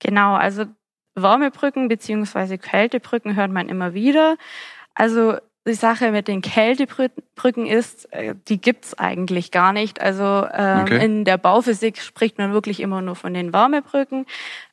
Genau, 0.00 0.34
also 0.34 0.66
Wärmebrücken 1.14 1.88
beziehungsweise 1.88 2.58
Kältebrücken 2.58 3.36
hört 3.36 3.50
man 3.50 3.68
immer 3.68 3.94
wieder. 3.94 4.36
Also 4.94 5.38
die 5.68 5.74
Sache 5.74 6.10
mit 6.10 6.26
den 6.26 6.42
Kältebrücken 6.42 7.66
ist, 7.66 8.12
äh, 8.12 8.34
die 8.48 8.60
gibt's 8.60 8.98
eigentlich 8.98 9.50
gar 9.50 9.72
nicht. 9.72 10.00
Also 10.00 10.46
ähm, 10.52 10.80
okay. 10.82 11.04
in 11.04 11.24
der 11.24 11.38
Bauphysik 11.38 12.00
spricht 12.00 12.38
man 12.38 12.52
wirklich 12.52 12.80
immer 12.80 13.02
nur 13.02 13.14
von 13.14 13.34
den 13.34 13.52
Wärmebrücken, 13.52 14.26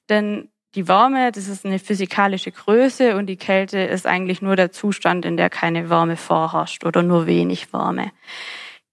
denn 0.10 0.50
die 0.76 0.88
Wärme, 0.88 1.32
das 1.32 1.48
ist 1.48 1.66
eine 1.66 1.80
physikalische 1.80 2.52
Größe 2.52 3.16
und 3.16 3.28
die 3.28 3.38
Kälte 3.38 3.80
ist 3.80 4.06
eigentlich 4.06 4.42
nur 4.42 4.56
der 4.56 4.72
Zustand, 4.72 5.26
in 5.26 5.38
der 5.38 5.50
keine 5.50 5.90
Wärme 5.90 6.18
vorherrscht 6.18 6.84
oder 6.86 7.02
nur 7.02 7.28
wenig 7.28 7.72
Wärme. 7.72 8.12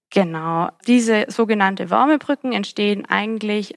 Genau. 0.09 0.69
Diese 0.87 1.25
sogenannte 1.27 1.89
Wärmebrücken 1.89 2.53
entstehen 2.53 3.05
eigentlich 3.05 3.75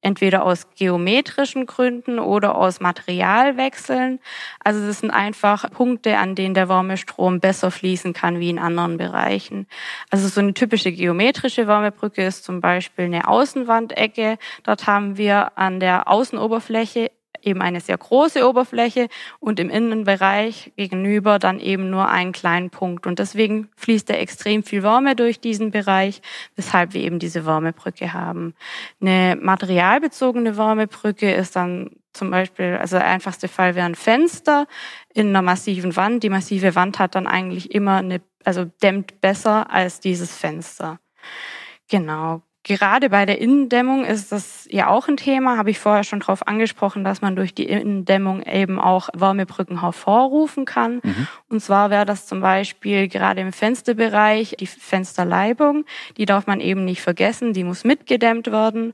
entweder 0.00 0.44
aus 0.44 0.68
geometrischen 0.76 1.66
Gründen 1.66 2.18
oder 2.18 2.56
aus 2.56 2.80
Materialwechseln. 2.80 4.20
Also 4.62 4.86
das 4.86 5.00
sind 5.00 5.10
einfach 5.10 5.70
Punkte, 5.70 6.18
an 6.18 6.34
denen 6.34 6.54
der 6.54 6.68
Wärmestrom 6.68 7.40
besser 7.40 7.70
fließen 7.70 8.12
kann 8.12 8.38
wie 8.38 8.50
in 8.50 8.58
anderen 8.58 8.96
Bereichen. 8.96 9.66
Also 10.10 10.28
so 10.28 10.40
eine 10.40 10.54
typische 10.54 10.92
geometrische 10.92 11.66
Wärmebrücke 11.66 12.24
ist 12.24 12.44
zum 12.44 12.60
Beispiel 12.60 13.06
eine 13.06 13.26
Außenwandecke. 13.26 14.38
Dort 14.62 14.86
haben 14.86 15.16
wir 15.16 15.58
an 15.58 15.80
der 15.80 16.08
Außenoberfläche 16.08 17.10
eben 17.48 17.62
eine 17.62 17.80
sehr 17.80 17.98
große 17.98 18.48
Oberfläche 18.48 19.08
und 19.40 19.58
im 19.58 19.70
Innenbereich 19.70 20.72
gegenüber 20.76 21.38
dann 21.38 21.58
eben 21.60 21.90
nur 21.90 22.08
einen 22.08 22.32
kleinen 22.32 22.70
Punkt. 22.70 23.06
Und 23.06 23.18
deswegen 23.18 23.68
fließt 23.76 24.10
da 24.10 24.14
extrem 24.14 24.62
viel 24.62 24.82
Wärme 24.82 25.16
durch 25.16 25.40
diesen 25.40 25.70
Bereich, 25.70 26.22
weshalb 26.56 26.94
wir 26.94 27.02
eben 27.02 27.18
diese 27.18 27.46
Wärmebrücke 27.46 28.12
haben. 28.12 28.54
Eine 29.00 29.36
materialbezogene 29.40 30.56
Wärmebrücke 30.56 31.32
ist 31.32 31.56
dann 31.56 31.90
zum 32.12 32.30
Beispiel, 32.30 32.76
also 32.80 32.96
der 32.96 33.06
einfachste 33.06 33.48
Fall 33.48 33.74
wäre 33.74 33.86
ein 33.86 33.94
Fenster 33.94 34.66
in 35.14 35.28
einer 35.28 35.42
massiven 35.42 35.96
Wand. 35.96 36.22
Die 36.22 36.30
massive 36.30 36.74
Wand 36.74 36.98
hat 36.98 37.14
dann 37.14 37.26
eigentlich 37.26 37.74
immer 37.74 37.96
eine, 37.96 38.20
also 38.44 38.64
dämmt 38.64 39.20
besser 39.20 39.70
als 39.70 40.00
dieses 40.00 40.36
Fenster. 40.36 40.98
Genau. 41.88 42.42
Gerade 42.68 43.08
bei 43.08 43.24
der 43.24 43.40
Innendämmung 43.40 44.04
ist 44.04 44.30
das 44.30 44.68
ja 44.70 44.88
auch 44.88 45.08
ein 45.08 45.16
Thema, 45.16 45.56
habe 45.56 45.70
ich 45.70 45.78
vorher 45.78 46.04
schon 46.04 46.20
darauf 46.20 46.46
angesprochen, 46.46 47.02
dass 47.02 47.22
man 47.22 47.34
durch 47.34 47.54
die 47.54 47.64
Innendämmung 47.64 48.42
eben 48.42 48.78
auch 48.78 49.08
Wärmebrücken 49.16 49.80
hervorrufen 49.80 50.66
kann. 50.66 51.00
Mhm. 51.02 51.28
Und 51.48 51.60
zwar 51.60 51.88
wäre 51.88 52.04
das 52.04 52.26
zum 52.26 52.42
Beispiel 52.42 53.08
gerade 53.08 53.40
im 53.40 53.54
Fensterbereich 53.54 54.54
die 54.60 54.66
Fensterleibung, 54.66 55.86
die 56.18 56.26
darf 56.26 56.46
man 56.46 56.60
eben 56.60 56.84
nicht 56.84 57.00
vergessen, 57.00 57.54
die 57.54 57.64
muss 57.64 57.84
mitgedämmt 57.84 58.52
werden. 58.52 58.92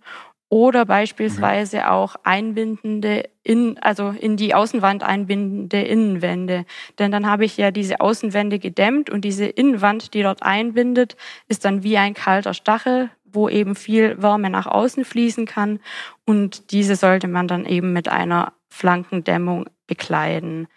Oder 0.50 0.84
beispielsweise 0.84 1.78
okay. 1.78 1.86
auch 1.86 2.14
einbindende, 2.22 3.28
in, 3.42 3.76
also 3.78 4.10
in 4.10 4.36
die 4.36 4.54
Außenwand 4.54 5.02
einbindende 5.02 5.80
Innenwände. 5.80 6.64
Denn 7.00 7.10
dann 7.10 7.26
habe 7.26 7.44
ich 7.44 7.56
ja 7.56 7.72
diese 7.72 8.00
Außenwände 8.00 8.60
gedämmt 8.60 9.10
und 9.10 9.22
diese 9.22 9.46
Innenwand, 9.46 10.14
die 10.14 10.22
dort 10.22 10.44
einbindet, 10.44 11.16
ist 11.48 11.64
dann 11.64 11.82
wie 11.82 11.98
ein 11.98 12.14
kalter 12.14 12.54
Stachel, 12.54 13.10
wo 13.34 13.48
eben 13.48 13.74
viel 13.74 14.20
Wärme 14.22 14.50
nach 14.50 14.66
außen 14.66 15.04
fließen 15.04 15.46
kann. 15.46 15.80
Und 16.24 16.72
diese 16.72 16.96
sollte 16.96 17.28
man 17.28 17.48
dann 17.48 17.66
eben 17.66 17.92
mit 17.92 18.08
einer 18.08 18.52
Flankendämmung 18.68 19.66
bekleiden. 19.86 20.68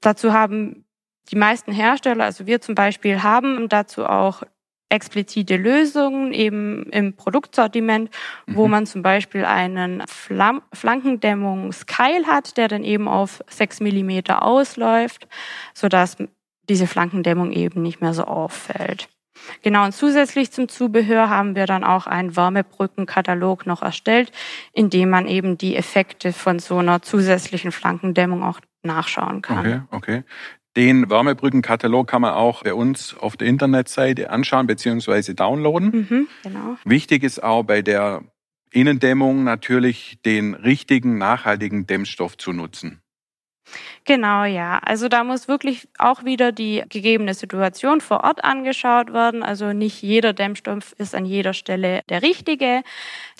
Dazu 0.00 0.32
haben 0.32 0.84
die 1.30 1.36
meisten 1.36 1.72
Hersteller, 1.72 2.24
also 2.24 2.46
wir 2.46 2.60
zum 2.60 2.74
Beispiel, 2.74 3.22
haben 3.22 3.68
dazu 3.68 4.04
auch 4.06 4.42
explizite 4.90 5.56
Lösungen 5.56 6.32
eben 6.32 6.84
im 6.90 7.14
Produktsortiment, 7.14 8.10
mhm. 8.46 8.56
wo 8.56 8.68
man 8.68 8.86
zum 8.86 9.02
Beispiel 9.02 9.44
einen 9.44 10.02
Flam 10.06 10.62
Flankendämmungskeil 10.72 12.26
hat, 12.26 12.56
der 12.56 12.68
dann 12.68 12.84
eben 12.84 13.08
auf 13.08 13.42
sechs 13.48 13.80
Millimeter 13.80 14.42
ausläuft, 14.42 15.28
sodass 15.74 16.16
diese 16.68 16.86
Flankendämmung 16.86 17.52
eben 17.52 17.82
nicht 17.82 18.00
mehr 18.00 18.14
so 18.14 18.24
auffällt. 18.24 19.08
Genau, 19.62 19.84
und 19.84 19.92
zusätzlich 19.92 20.50
zum 20.50 20.68
Zubehör 20.68 21.28
haben 21.28 21.54
wir 21.54 21.66
dann 21.66 21.84
auch 21.84 22.06
einen 22.06 22.36
Wärmebrückenkatalog 22.36 23.66
noch 23.66 23.82
erstellt, 23.82 24.32
in 24.72 24.90
dem 24.90 25.10
man 25.10 25.26
eben 25.26 25.58
die 25.58 25.76
Effekte 25.76 26.32
von 26.32 26.58
so 26.58 26.78
einer 26.78 27.02
zusätzlichen 27.02 27.72
Flankendämmung 27.72 28.42
auch 28.42 28.60
nachschauen 28.82 29.42
kann. 29.42 29.58
Okay, 29.58 29.80
okay. 29.90 30.24
Den 30.76 31.10
Wärmebrückenkatalog 31.10 32.06
kann 32.06 32.22
man 32.22 32.34
auch 32.34 32.62
bei 32.62 32.74
uns 32.74 33.16
auf 33.16 33.36
der 33.36 33.48
Internetseite 33.48 34.30
anschauen 34.30 34.66
bzw. 34.68 35.34
downloaden. 35.34 35.90
Mhm, 35.90 36.28
genau. 36.44 36.76
Wichtig 36.84 37.24
ist 37.24 37.42
auch 37.42 37.64
bei 37.64 37.82
der 37.82 38.22
Innendämmung 38.70 39.42
natürlich 39.42 40.20
den 40.24 40.54
richtigen, 40.54 41.18
nachhaltigen 41.18 41.86
Dämmstoff 41.86 42.38
zu 42.38 42.52
nutzen. 42.52 43.02
Genau, 44.04 44.44
ja. 44.44 44.78
Also 44.82 45.08
da 45.08 45.24
muss 45.24 45.48
wirklich 45.48 45.88
auch 45.98 46.24
wieder 46.24 46.52
die 46.52 46.82
gegebene 46.88 47.34
Situation 47.34 48.00
vor 48.00 48.24
Ort 48.24 48.44
angeschaut 48.44 49.12
werden. 49.12 49.42
Also 49.42 49.72
nicht 49.72 50.02
jeder 50.02 50.32
Dämmstoff 50.32 50.92
ist 50.98 51.14
an 51.14 51.24
jeder 51.24 51.52
Stelle 51.52 52.02
der 52.08 52.22
richtige. 52.22 52.82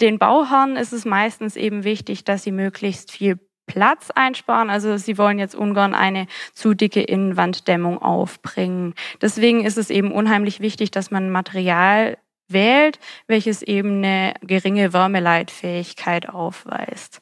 Den 0.01 0.19
Bauherren 0.19 0.77
ist 0.77 0.93
es 0.93 1.05
meistens 1.05 1.57
eben 1.57 1.85
wichtig, 1.85 2.25
dass 2.25 2.43
sie 2.43 2.53
möglichst 2.53 3.11
viel 3.11 3.39
Platz 3.67 4.11
einsparen. 4.11 4.69
Also 4.69 4.97
sie 4.97 5.17
wollen 5.17 5.39
jetzt 5.39 5.55
ungern 5.55 5.95
eine 5.95 6.27
zu 6.53 6.75
dicke 6.75 7.03
Innenwanddämmung 7.03 8.03
aufbringen. 8.03 8.95
Deswegen 9.23 9.65
ist 9.65 9.79
es 9.79 9.91
eben 9.91 10.13
unheimlich 10.13 10.61
wichtig, 10.61 10.91
dass 10.91 11.11
man 11.11 11.31
Material 11.31 12.19
wählt, 12.53 12.99
welches 13.27 13.63
eben 13.63 13.99
eine 13.99 14.35
geringe 14.43 14.93
Wärmeleitfähigkeit 14.93 16.29
aufweist. 16.29 17.21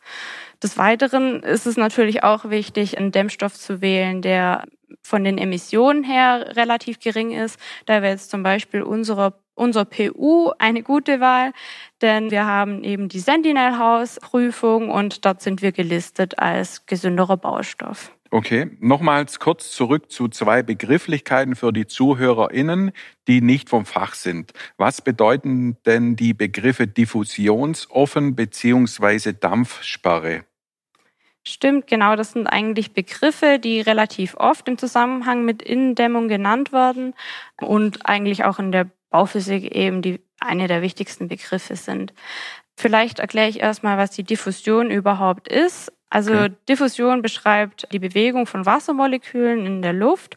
Des 0.63 0.77
Weiteren 0.77 1.43
ist 1.43 1.67
es 1.67 1.77
natürlich 1.77 2.25
auch 2.25 2.51
wichtig, 2.51 2.99
einen 2.99 3.13
Dämmstoff 3.13 3.55
zu 3.55 3.81
wählen, 3.81 4.23
der 4.23 4.65
von 5.03 5.25
den 5.25 5.39
Emissionen 5.39 6.05
her 6.05 6.57
relativ 6.57 6.99
gering 6.99 7.33
ist. 7.33 7.59
Da 7.87 8.03
wäre 8.03 8.13
jetzt 8.13 8.31
zum 8.31 8.43
Beispiel 8.43 8.83
unsere, 8.83 9.35
unser 9.55 9.85
PU 9.85 10.51
eine 10.59 10.83
gute 10.83 11.21
Wahl, 11.21 11.53
denn 12.03 12.31
wir 12.31 12.47
haben 12.47 12.83
eben 12.85 13.09
die 13.09 13.21
Sentinel-Haus-Prüfung 13.21 14.91
und 14.91 15.25
dort 15.25 15.43
sind 15.43 15.63
wir 15.63 15.73
gelistet 15.73 16.39
als 16.39 16.87
gesünderer 16.87 17.37
Baustoff. 17.37 18.13
Okay, 18.31 18.71
nochmals 18.81 19.41
kurz 19.41 19.71
zurück 19.71 20.11
zu 20.11 20.29
zwei 20.29 20.63
Begrifflichkeiten 20.63 21.57
für 21.57 21.73
die 21.73 21.87
ZuhörerInnen, 21.87 22.93
die 23.27 23.41
nicht 23.41 23.71
vom 23.71 23.87
Fach 23.87 24.15
sind. 24.15 24.53
Was 24.77 25.01
bedeuten 25.01 25.79
denn 25.87 26.15
die 26.15 26.35
Begriffe 26.35 26.87
Diffusionsoffen 26.87 28.37
beziehungsweise 28.37 29.33
Dampfsperre? 29.33 30.45
Stimmt, 31.43 31.87
genau, 31.87 32.17
das 32.17 32.33
sind 32.33 32.47
eigentlich 32.47 32.93
Begriffe, 32.93 33.59
die 33.59 33.81
relativ 33.81 34.35
oft 34.37 34.69
im 34.69 34.77
Zusammenhang 34.77 35.47
mit 35.47 35.63
Innendämmung 35.63 36.29
genannt 36.29 36.73
werden 36.73 37.15
und 37.59 38.05
eigentlich 38.05 38.45
auch 38.45 38.59
in 38.59 38.73
der 38.73 38.91
Bauphysik 39.09 39.75
eben 39.75 40.03
die 40.03 40.21
eine 40.39 40.69
der 40.69 40.83
wichtigsten 40.83 41.29
Begriffe 41.29 41.77
sind. 41.77 42.13
Vielleicht 42.77 43.19
erkläre 43.19 43.49
ich 43.49 43.61
erstmal, 43.61 43.97
was 43.97 44.11
die 44.11 44.25
Diffusion 44.25 44.91
überhaupt 44.91 45.49
ist. 45.49 45.93
Also 46.11 46.33
okay. 46.33 46.53
Diffusion 46.69 47.23
beschreibt 47.23 47.87
die 47.93 47.99
Bewegung 47.99 48.47
von 48.47 48.67
Wassermolekülen 48.67 49.67
in 49.67 49.83
der 49.83 49.93
Luft. 49.93 50.37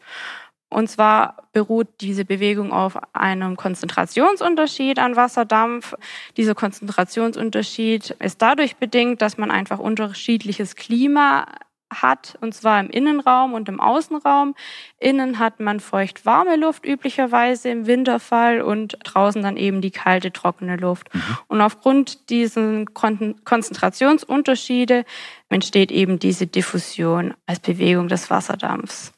Und 0.69 0.89
zwar 0.89 1.49
beruht 1.51 1.89
diese 1.99 2.23
Bewegung 2.23 2.71
auf 2.71 2.97
einem 3.13 3.57
Konzentrationsunterschied 3.57 4.99
an 4.99 5.17
Wasserdampf. 5.17 5.95
Dieser 6.37 6.55
Konzentrationsunterschied 6.55 8.11
ist 8.19 8.41
dadurch 8.41 8.77
bedingt, 8.77 9.21
dass 9.21 9.37
man 9.37 9.51
einfach 9.51 9.79
unterschiedliches 9.79 10.77
Klima 10.77 11.45
hat, 11.91 12.37
und 12.41 12.53
zwar 12.53 12.79
im 12.79 12.89
Innenraum 12.89 13.53
und 13.53 13.69
im 13.69 13.79
Außenraum. 13.79 14.55
Innen 14.97 15.39
hat 15.39 15.59
man 15.59 15.79
feucht-warme 15.79 16.55
Luft 16.55 16.85
üblicherweise 16.85 17.69
im 17.69 17.85
Winterfall 17.85 18.61
und 18.61 18.97
draußen 19.03 19.41
dann 19.43 19.57
eben 19.57 19.81
die 19.81 19.91
kalte, 19.91 20.31
trockene 20.31 20.77
Luft. 20.77 21.13
Mhm. 21.13 21.21
Und 21.47 21.61
aufgrund 21.61 22.29
diesen 22.29 22.93
Kon 22.93 23.35
Konzentrationsunterschiede 23.43 25.05
entsteht 25.49 25.91
eben 25.91 26.19
diese 26.19 26.47
Diffusion 26.47 27.33
als 27.45 27.59
Bewegung 27.59 28.07
des 28.07 28.29
Wasserdampfs. 28.29 29.11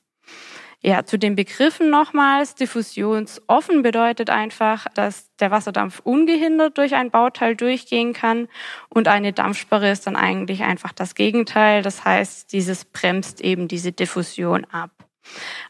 Ja, 0.85 1.05
zu 1.05 1.17
den 1.17 1.35
Begriffen 1.35 1.89
nochmals. 1.89 2.55
Diffusionsoffen 2.55 3.83
bedeutet 3.83 4.29
einfach, 4.29 4.85
dass 4.93 5.33
der 5.37 5.49
Wasserdampf 5.49 6.01
ungehindert 6.03 6.77
durch 6.77 6.93
ein 6.95 7.09
Bauteil 7.09 7.55
durchgehen 7.55 8.11
kann 8.11 8.49
und 8.89 9.07
eine 9.07 9.31
Dampfsperre 9.31 9.89
ist 9.89 10.05
dann 10.07 10.17
eigentlich 10.17 10.63
einfach 10.63 10.91
das 10.91 11.15
Gegenteil. 11.15 11.83
Das 11.83 12.03
heißt, 12.03 12.51
dieses 12.51 12.83
bremst 12.83 13.39
eben 13.39 13.69
diese 13.69 13.93
Diffusion 13.93 14.65
ab. 14.65 14.91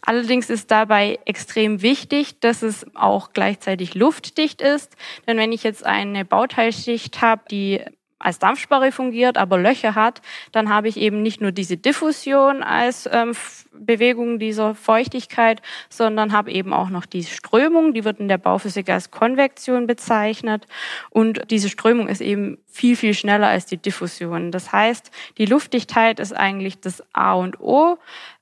Allerdings 0.02 0.50
ist 0.50 0.72
dabei 0.72 1.20
extrem 1.26 1.84
wichtig, 1.84 2.40
dass 2.40 2.64
es 2.64 2.84
auch 2.96 3.34
gleichzeitig 3.34 3.94
luftdicht 3.94 4.64
ist. 4.64 4.96
Denn 5.28 5.38
wenn 5.38 5.52
ich 5.52 5.62
jetzt 5.62 5.86
eine 5.86 6.26
Bauteilschicht 6.26 7.22
habe, 7.22 7.44
die 7.52 7.82
als 8.24 8.40
Dampfsperre 8.40 8.92
fungiert, 8.92 9.38
aber 9.38 9.58
Löcher 9.58 9.96
hat, 9.96 10.22
dann 10.52 10.70
habe 10.70 10.88
ich 10.88 10.98
eben 10.98 11.22
nicht 11.22 11.42
nur 11.42 11.52
diese 11.52 11.78
Diffusion 11.78 12.64
als 12.64 13.08
ähm, 13.12 13.34
Bewegung 13.74 14.40
dieser 14.40 14.76
Feuchtigkeit, 14.76 15.62
sondern 15.90 16.32
habe 16.32 16.52
eben 16.52 16.74
auch 16.74 16.90
noch 16.90 17.06
die 17.06 17.24
Strömung, 17.24 17.94
die 17.94 18.06
wird 18.06 18.20
in 18.20 18.30
der 18.30 18.38
Bauphysik 18.38 18.90
als 18.90 19.12
Konvektion 19.12 19.88
bezeichnet. 19.88 20.68
Und 21.10 21.52
diese 21.52 21.70
Strömung 21.70 22.08
ist 22.08 22.22
eben 22.22 22.60
viel, 22.66 22.96
viel 22.96 23.14
schneller 23.14 23.48
als 23.48 23.66
die 23.66 23.78
Diffusion. 23.78 24.52
Das 24.52 24.72
heißt, 24.72 25.12
die 25.38 25.46
Luftdichtheit 25.46 26.20
ist 26.20 26.34
eigentlich 26.34 26.80
das 26.80 27.04
A 27.14 27.34
und 27.34 27.60
O, 27.60 27.98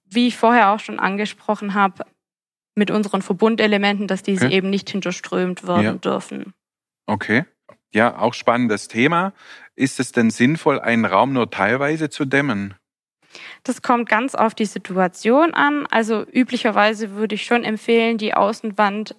wie 0.06 0.28
ich 0.28 0.38
vorher 0.38 0.72
auch 0.72 0.80
schon 0.80 1.00
angesprochen 1.00 1.74
habe, 1.74 2.06
mit 2.76 2.92
unseren 2.92 3.22
Verbundelementen, 3.22 4.08
dass 4.08 4.24
diese 4.24 4.46
okay. 4.46 4.56
eben 4.56 4.70
nicht 4.70 4.90
hinterströmt 4.90 5.68
werden 5.68 5.84
ja. 5.84 5.94
dürfen. 5.94 6.54
Okay. 7.08 7.46
Ja, 7.94 8.18
auch 8.18 8.34
spannendes 8.34 8.88
Thema. 8.88 9.34
Ist 9.76 10.00
es 10.00 10.12
denn 10.12 10.30
sinnvoll, 10.30 10.80
einen 10.80 11.06
Raum 11.06 11.34
nur 11.34 11.50
teilweise 11.50 12.10
zu 12.10 12.26
dämmen? 12.26 12.76
Das 13.64 13.82
kommt 13.82 14.10
ganz 14.10 14.36
auf 14.36 14.56
die 14.56 14.66
Situation 14.66 15.54
an. 15.54 15.86
Also 15.88 16.26
üblicherweise 16.26 17.12
würde 17.12 17.36
ich 17.36 17.46
schon 17.46 17.64
empfehlen, 17.64 18.18
die 18.18 18.34
Außenwand 18.34 19.16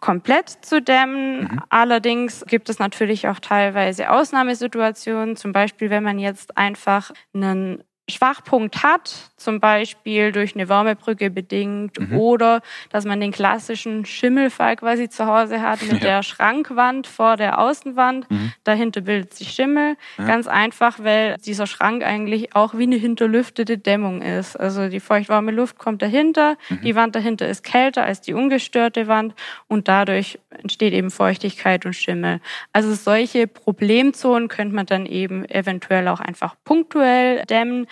komplett 0.00 0.48
zu 0.48 0.80
dämmen. 0.80 1.42
Mhm. 1.42 1.60
Allerdings 1.68 2.44
gibt 2.46 2.68
es 2.68 2.78
natürlich 2.78 3.28
auch 3.28 3.40
teilweise 3.40 4.10
Ausnahmesituationen. 4.10 5.36
Zum 5.36 5.52
Beispiel, 5.52 5.90
wenn 5.90 6.04
man 6.04 6.18
jetzt 6.18 6.56
einfach 6.56 7.10
einen 7.34 7.82
Schwachpunkt 8.08 8.82
hat, 8.82 9.30
zum 9.36 9.60
Beispiel 9.60 10.32
durch 10.32 10.54
eine 10.54 10.68
Wärmebrücke 10.68 11.30
bedingt 11.30 11.98
mhm. 11.98 12.18
oder 12.18 12.62
dass 12.90 13.04
man 13.04 13.20
den 13.20 13.32
klassischen 13.32 14.04
Schimmelfall 14.04 14.76
quasi 14.76 15.08
zu 15.08 15.26
Hause 15.26 15.62
hat 15.62 15.82
mit 15.82 15.92
ja. 16.02 16.08
der 16.08 16.22
Schrankwand 16.22 17.06
vor 17.06 17.36
der 17.36 17.58
Außenwand. 17.58 18.30
Mhm. 18.30 18.52
Dahinter 18.64 19.00
bildet 19.02 19.34
sich 19.34 19.50
Schimmel. 19.50 19.96
Ja. 20.18 20.26
Ganz 20.26 20.46
einfach, 20.46 20.98
weil 21.02 21.36
dieser 21.44 21.66
Schrank 21.66 22.02
eigentlich 22.02 22.54
auch 22.54 22.74
wie 22.76 22.84
eine 22.84 22.96
hinterlüftete 22.96 23.78
Dämmung 23.78 24.22
ist. 24.22 24.56
Also 24.56 24.88
die 24.88 25.00
feuchtwarme 25.00 25.52
Luft 25.52 25.78
kommt 25.78 26.02
dahinter, 26.02 26.56
mhm. 26.68 26.80
die 26.82 26.94
Wand 26.94 27.14
dahinter 27.14 27.48
ist 27.48 27.62
kälter 27.62 28.04
als 28.04 28.20
die 28.20 28.34
ungestörte 28.34 29.06
Wand 29.06 29.34
und 29.68 29.88
dadurch 29.88 30.38
entsteht 30.50 30.92
eben 30.94 31.10
Feuchtigkeit 31.10 31.86
und 31.86 31.94
Schimmel. 31.94 32.40
Also 32.72 32.94
solche 32.94 33.46
Problemzonen 33.46 34.48
könnte 34.48 34.74
man 34.74 34.86
dann 34.86 35.06
eben 35.06 35.44
eventuell 35.44 36.08
auch 36.08 36.20
einfach 36.20 36.56
punktuell 36.64 37.44
dämmen. 37.46 37.86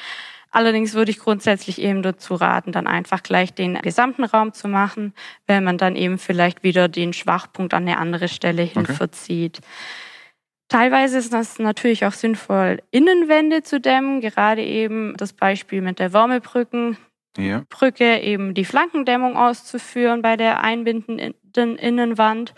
Allerdings 0.51 0.95
würde 0.95 1.11
ich 1.11 1.19
grundsätzlich 1.19 1.81
eben 1.81 2.03
dazu 2.03 2.35
raten, 2.35 2.73
dann 2.73 2.87
einfach 2.87 3.23
gleich 3.23 3.53
den 3.53 3.75
gesamten 3.83 4.25
Raum 4.25 4.55
zu 4.55 4.69
machen, 4.69 5.13
wenn 5.47 5.65
man 5.65 5.77
dann 5.77 5.97
eben 5.97 6.19
vielleicht 6.19 6.63
wieder 6.63 6.89
den 6.89 7.13
Schwachpunkt 7.13 7.75
an 7.75 7.83
eine 7.83 7.99
andere 7.99 8.29
Stelle 8.29 8.63
hin 8.63 8.83
okay. 8.83 8.95
verzieht. 8.95 9.61
Teilweise 10.69 11.19
ist 11.19 11.33
das 11.33 11.59
natürlich 11.59 12.07
auch 12.07 12.13
sinnvoll, 12.13 12.83
Innenwände 12.91 13.63
zu 13.63 13.81
dämmen, 13.81 14.21
gerade 14.21 14.63
eben 14.63 15.15
das 15.17 15.33
Beispiel 15.33 15.81
mit 15.81 15.99
der 15.99 16.13
Wärmebrücken. 16.13 16.97
Ja. 17.37 17.65
Brücke 17.69 18.21
eben 18.21 18.55
die 18.55 18.65
Flankendämmung 18.65 19.37
auszuführen 19.37 20.23
bei 20.23 20.39
der 20.39 20.63
einbindenden 20.63 21.77
Innenwand 21.77 22.55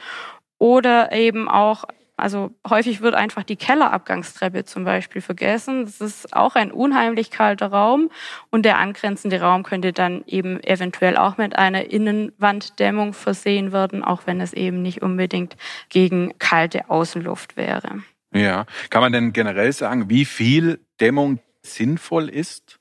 oder 0.58 1.10
eben 1.12 1.48
auch 1.48 1.84
also 2.18 2.50
häufig 2.68 3.00
wird 3.00 3.14
einfach 3.14 3.44
die 3.44 3.56
Kellerabgangstreppe 3.56 4.64
zum 4.64 4.84
Beispiel 4.84 5.22
vergessen. 5.22 5.84
Das 5.84 6.00
ist 6.00 6.34
auch 6.34 6.56
ein 6.56 6.72
unheimlich 6.72 7.30
kalter 7.30 7.68
Raum 7.68 8.10
und 8.50 8.64
der 8.64 8.78
angrenzende 8.78 9.40
Raum 9.40 9.62
könnte 9.62 9.92
dann 9.92 10.24
eben 10.26 10.62
eventuell 10.62 11.16
auch 11.16 11.38
mit 11.38 11.56
einer 11.56 11.90
Innenwanddämmung 11.90 13.12
versehen 13.12 13.72
werden, 13.72 14.02
auch 14.02 14.22
wenn 14.26 14.40
es 14.40 14.52
eben 14.52 14.82
nicht 14.82 15.00
unbedingt 15.00 15.56
gegen 15.88 16.36
kalte 16.38 16.90
Außenluft 16.90 17.56
wäre. 17.56 18.02
Ja, 18.34 18.66
kann 18.90 19.00
man 19.00 19.12
denn 19.12 19.32
generell 19.32 19.72
sagen, 19.72 20.10
wie 20.10 20.24
viel 20.24 20.80
Dämmung 21.00 21.38
sinnvoll 21.62 22.28
ist? 22.28 22.78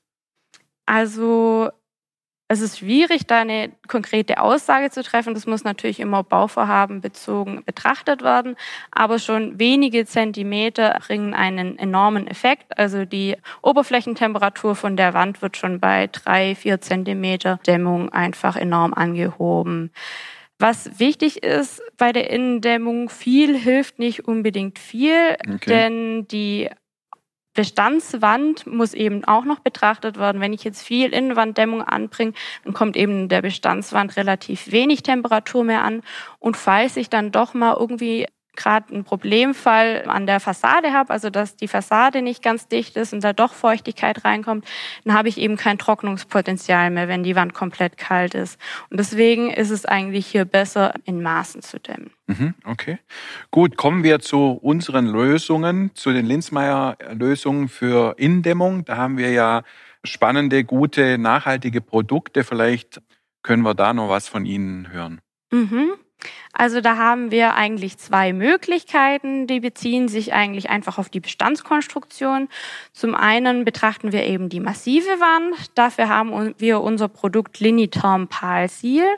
Also 0.84 1.70
es 2.50 2.62
ist 2.62 2.78
schwierig, 2.78 3.26
da 3.26 3.40
eine 3.40 3.70
konkrete 3.88 4.40
Aussage 4.40 4.90
zu 4.90 5.02
treffen. 5.02 5.34
Das 5.34 5.46
muss 5.46 5.64
natürlich 5.64 6.00
immer 6.00 6.24
Bauvorhaben 6.24 7.02
bezogen 7.02 7.62
betrachtet 7.64 8.22
werden. 8.22 8.56
Aber 8.90 9.18
schon 9.18 9.58
wenige 9.58 10.06
Zentimeter 10.06 10.98
bringen 11.06 11.34
einen 11.34 11.78
enormen 11.78 12.26
Effekt. 12.26 12.78
Also 12.78 13.04
die 13.04 13.36
Oberflächentemperatur 13.60 14.74
von 14.74 14.96
der 14.96 15.12
Wand 15.12 15.42
wird 15.42 15.58
schon 15.58 15.78
bei 15.78 16.06
drei, 16.06 16.54
vier 16.54 16.80
Zentimeter 16.80 17.60
Dämmung 17.66 18.08
einfach 18.08 18.56
enorm 18.56 18.94
angehoben. 18.94 19.92
Was 20.58 20.98
wichtig 20.98 21.42
ist 21.42 21.82
bei 21.98 22.12
der 22.12 22.30
Innendämmung, 22.30 23.10
viel 23.10 23.56
hilft 23.56 23.98
nicht 23.98 24.26
unbedingt 24.26 24.78
viel, 24.78 25.36
okay. 25.46 25.58
denn 25.66 26.28
die 26.28 26.70
Bestandswand 27.54 28.66
muss 28.66 28.94
eben 28.94 29.24
auch 29.24 29.44
noch 29.44 29.58
betrachtet 29.58 30.18
werden. 30.18 30.40
Wenn 30.40 30.52
ich 30.52 30.64
jetzt 30.64 30.82
viel 30.82 31.12
Innenwanddämmung 31.12 31.82
anbringe, 31.82 32.32
dann 32.64 32.74
kommt 32.74 32.96
eben 32.96 33.28
der 33.28 33.42
Bestandswand 33.42 34.16
relativ 34.16 34.70
wenig 34.70 35.02
Temperatur 35.02 35.64
mehr 35.64 35.82
an. 35.82 36.02
Und 36.38 36.56
falls 36.56 36.96
ich 36.96 37.10
dann 37.10 37.32
doch 37.32 37.54
mal 37.54 37.76
irgendwie 37.78 38.26
gerade 38.58 38.92
einen 38.92 39.04
Problemfall 39.04 40.04
an 40.06 40.26
der 40.26 40.40
Fassade 40.40 40.92
habe, 40.92 41.10
also 41.10 41.30
dass 41.30 41.56
die 41.56 41.68
Fassade 41.68 42.20
nicht 42.20 42.42
ganz 42.42 42.68
dicht 42.68 42.96
ist 42.96 43.12
und 43.12 43.22
da 43.22 43.32
doch 43.32 43.54
Feuchtigkeit 43.54 44.24
reinkommt, 44.24 44.66
dann 45.04 45.14
habe 45.14 45.28
ich 45.28 45.38
eben 45.38 45.56
kein 45.56 45.78
Trocknungspotenzial 45.78 46.90
mehr, 46.90 47.08
wenn 47.08 47.22
die 47.22 47.36
Wand 47.36 47.54
komplett 47.54 47.96
kalt 47.96 48.34
ist. 48.34 48.58
Und 48.90 48.98
deswegen 48.98 49.50
ist 49.50 49.70
es 49.70 49.86
eigentlich 49.86 50.26
hier 50.26 50.44
besser, 50.44 50.92
in 51.04 51.22
Maßen 51.22 51.62
zu 51.62 51.78
dämmen. 51.78 52.10
Mhm, 52.26 52.54
okay. 52.64 52.98
Gut, 53.50 53.76
kommen 53.76 54.02
wir 54.02 54.18
zu 54.18 54.58
unseren 54.60 55.06
Lösungen, 55.06 55.92
zu 55.94 56.12
den 56.12 56.26
Linzmeier-Lösungen 56.26 57.68
für 57.68 58.16
Indämmung. 58.18 58.84
Da 58.84 58.96
haben 58.96 59.16
wir 59.16 59.30
ja 59.30 59.62
spannende, 60.04 60.64
gute, 60.64 61.16
nachhaltige 61.16 61.80
Produkte. 61.80 62.42
Vielleicht 62.42 63.00
können 63.42 63.62
wir 63.62 63.74
da 63.74 63.94
noch 63.94 64.08
was 64.08 64.28
von 64.28 64.44
Ihnen 64.44 64.92
hören. 64.92 65.20
Mhm. 65.52 65.92
Also 66.52 66.80
da 66.80 66.96
haben 66.96 67.30
wir 67.30 67.54
eigentlich 67.54 67.98
zwei 67.98 68.32
Möglichkeiten, 68.32 69.46
die 69.46 69.60
beziehen 69.60 70.08
sich 70.08 70.32
eigentlich 70.32 70.70
einfach 70.70 70.98
auf 70.98 71.08
die 71.08 71.20
Bestandskonstruktion. 71.20 72.48
Zum 72.92 73.14
einen 73.14 73.64
betrachten 73.64 74.12
wir 74.12 74.24
eben 74.24 74.48
die 74.48 74.60
massive 74.60 75.06
Wand. 75.20 75.70
Dafür 75.76 76.08
haben 76.08 76.54
wir 76.58 76.80
unser 76.80 77.08
Produkt 77.08 77.60
Liniturm 77.60 78.28
Pal 78.28 78.68
Seal. 78.68 79.08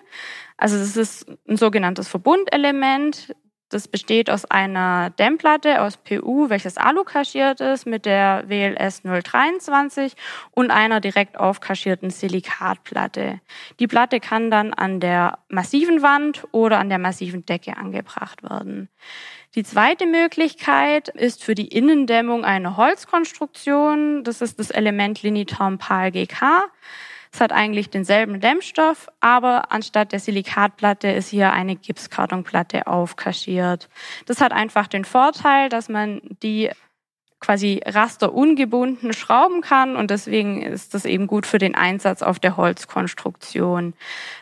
Also 0.57 0.77
das 0.77 0.97
ist 0.97 1.27
ein 1.49 1.57
sogenanntes 1.57 2.09
Verbundelement. 2.09 3.35
Das 3.71 3.87
besteht 3.87 4.29
aus 4.31 4.45
einer 4.45 5.11
Dämmplatte 5.11 5.81
aus 5.81 5.97
PU, 5.97 6.51
welches 6.51 6.77
Alu 6.77 7.05
kaschiert 7.05 7.61
ist, 7.61 7.87
mit 7.87 8.05
der 8.05 8.45
WLS 8.49 9.03
023 9.03 10.15
und 10.51 10.73
einer 10.73 11.01
direkt 11.01 11.39
aufkaschierten 11.39 12.11
Silikatplatte. 12.11 13.41
Die 13.79 13.87
Platte 13.87 14.19
kann 14.19 14.51
dann 14.51 14.75
an 14.75 14.99
der 14.99 15.39
massiven 15.49 16.03
Wand 16.03 16.47
oder 16.51 16.79
an 16.79 16.89
der 16.89 16.99
massiven 16.99 17.47
Decke 17.47 17.77
angebracht 17.77 18.43
werden. 18.43 18.89
Die 19.55 19.63
zweite 19.63 20.07
Möglichkeit 20.07 21.09
ist 21.09 21.45
für 21.45 21.55
die 21.55 21.69
Innendämmung 21.69 22.45
eine 22.45 22.77
Holzkonstruktion. 22.77 24.25
Das 24.25 24.43
ist 24.43 24.59
das 24.59 24.71
Element 24.71 25.23
Liniturm 25.23 25.79
PAL 25.79 26.11
GK. 26.11 26.71
Es 27.33 27.41
hat 27.41 27.53
eigentlich 27.53 27.91
denselben 27.91 28.41
Dämmstoff, 28.41 29.09
aber 29.21 29.71
anstatt 29.73 30.13
der 30.13 30.19
Silikatplatte 30.19 31.09
ist 31.09 31.29
hier 31.29 31.53
eine 31.53 31.77
Gipskartonplatte 31.77 32.87
aufkaschiert. 32.87 33.89
Das 34.27 34.41
hat 34.41 34.53
einfach 34.53 34.89
den 34.89 35.05
Vorteil, 35.05 35.69
dass 35.69 35.89
man 35.89 36.21
die 36.43 36.71
quasi 37.41 37.81
rasterungebunden 37.87 39.15
schrauben 39.15 39.63
kann 39.63 39.97
und 39.97 40.11
deswegen 40.11 40.61
ist 40.61 40.93
das 40.93 41.07
eben 41.07 41.27
gut 41.27 41.47
für 41.47 41.59
den 41.59 41.75
Einsatz 41.75 42.21
auf 42.21 42.39
der 42.39 42.59
Holzkonstruktion. 42.59 43.95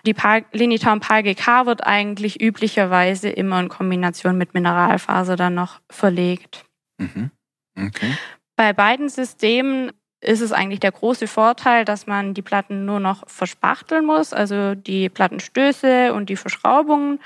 Die 0.04 0.16
Linitarm 0.52 0.98
PAL 0.98 1.22
GK 1.22 1.66
wird 1.66 1.86
eigentlich 1.86 2.40
üblicherweise 2.42 3.28
immer 3.28 3.60
in 3.60 3.68
Kombination 3.68 4.36
mit 4.36 4.52
Mineralfaser 4.52 5.36
dann 5.36 5.54
noch 5.54 5.80
verlegt. 5.88 6.64
Mhm. 6.98 7.30
Okay. 7.78 8.16
Bei 8.56 8.72
beiden 8.72 9.08
Systemen 9.08 9.92
ist 10.20 10.40
es 10.40 10.52
eigentlich 10.52 10.80
der 10.80 10.92
große 10.92 11.28
Vorteil, 11.28 11.84
dass 11.84 12.06
man 12.06 12.34
die 12.34 12.42
Platten 12.42 12.84
nur 12.84 13.00
noch 13.00 13.28
verspachteln 13.28 14.04
muss, 14.04 14.32
also 14.32 14.74
die 14.74 15.08
Plattenstöße 15.08 16.12
und 16.12 16.28
die 16.28 16.36
Verschraubungen. 16.36 17.20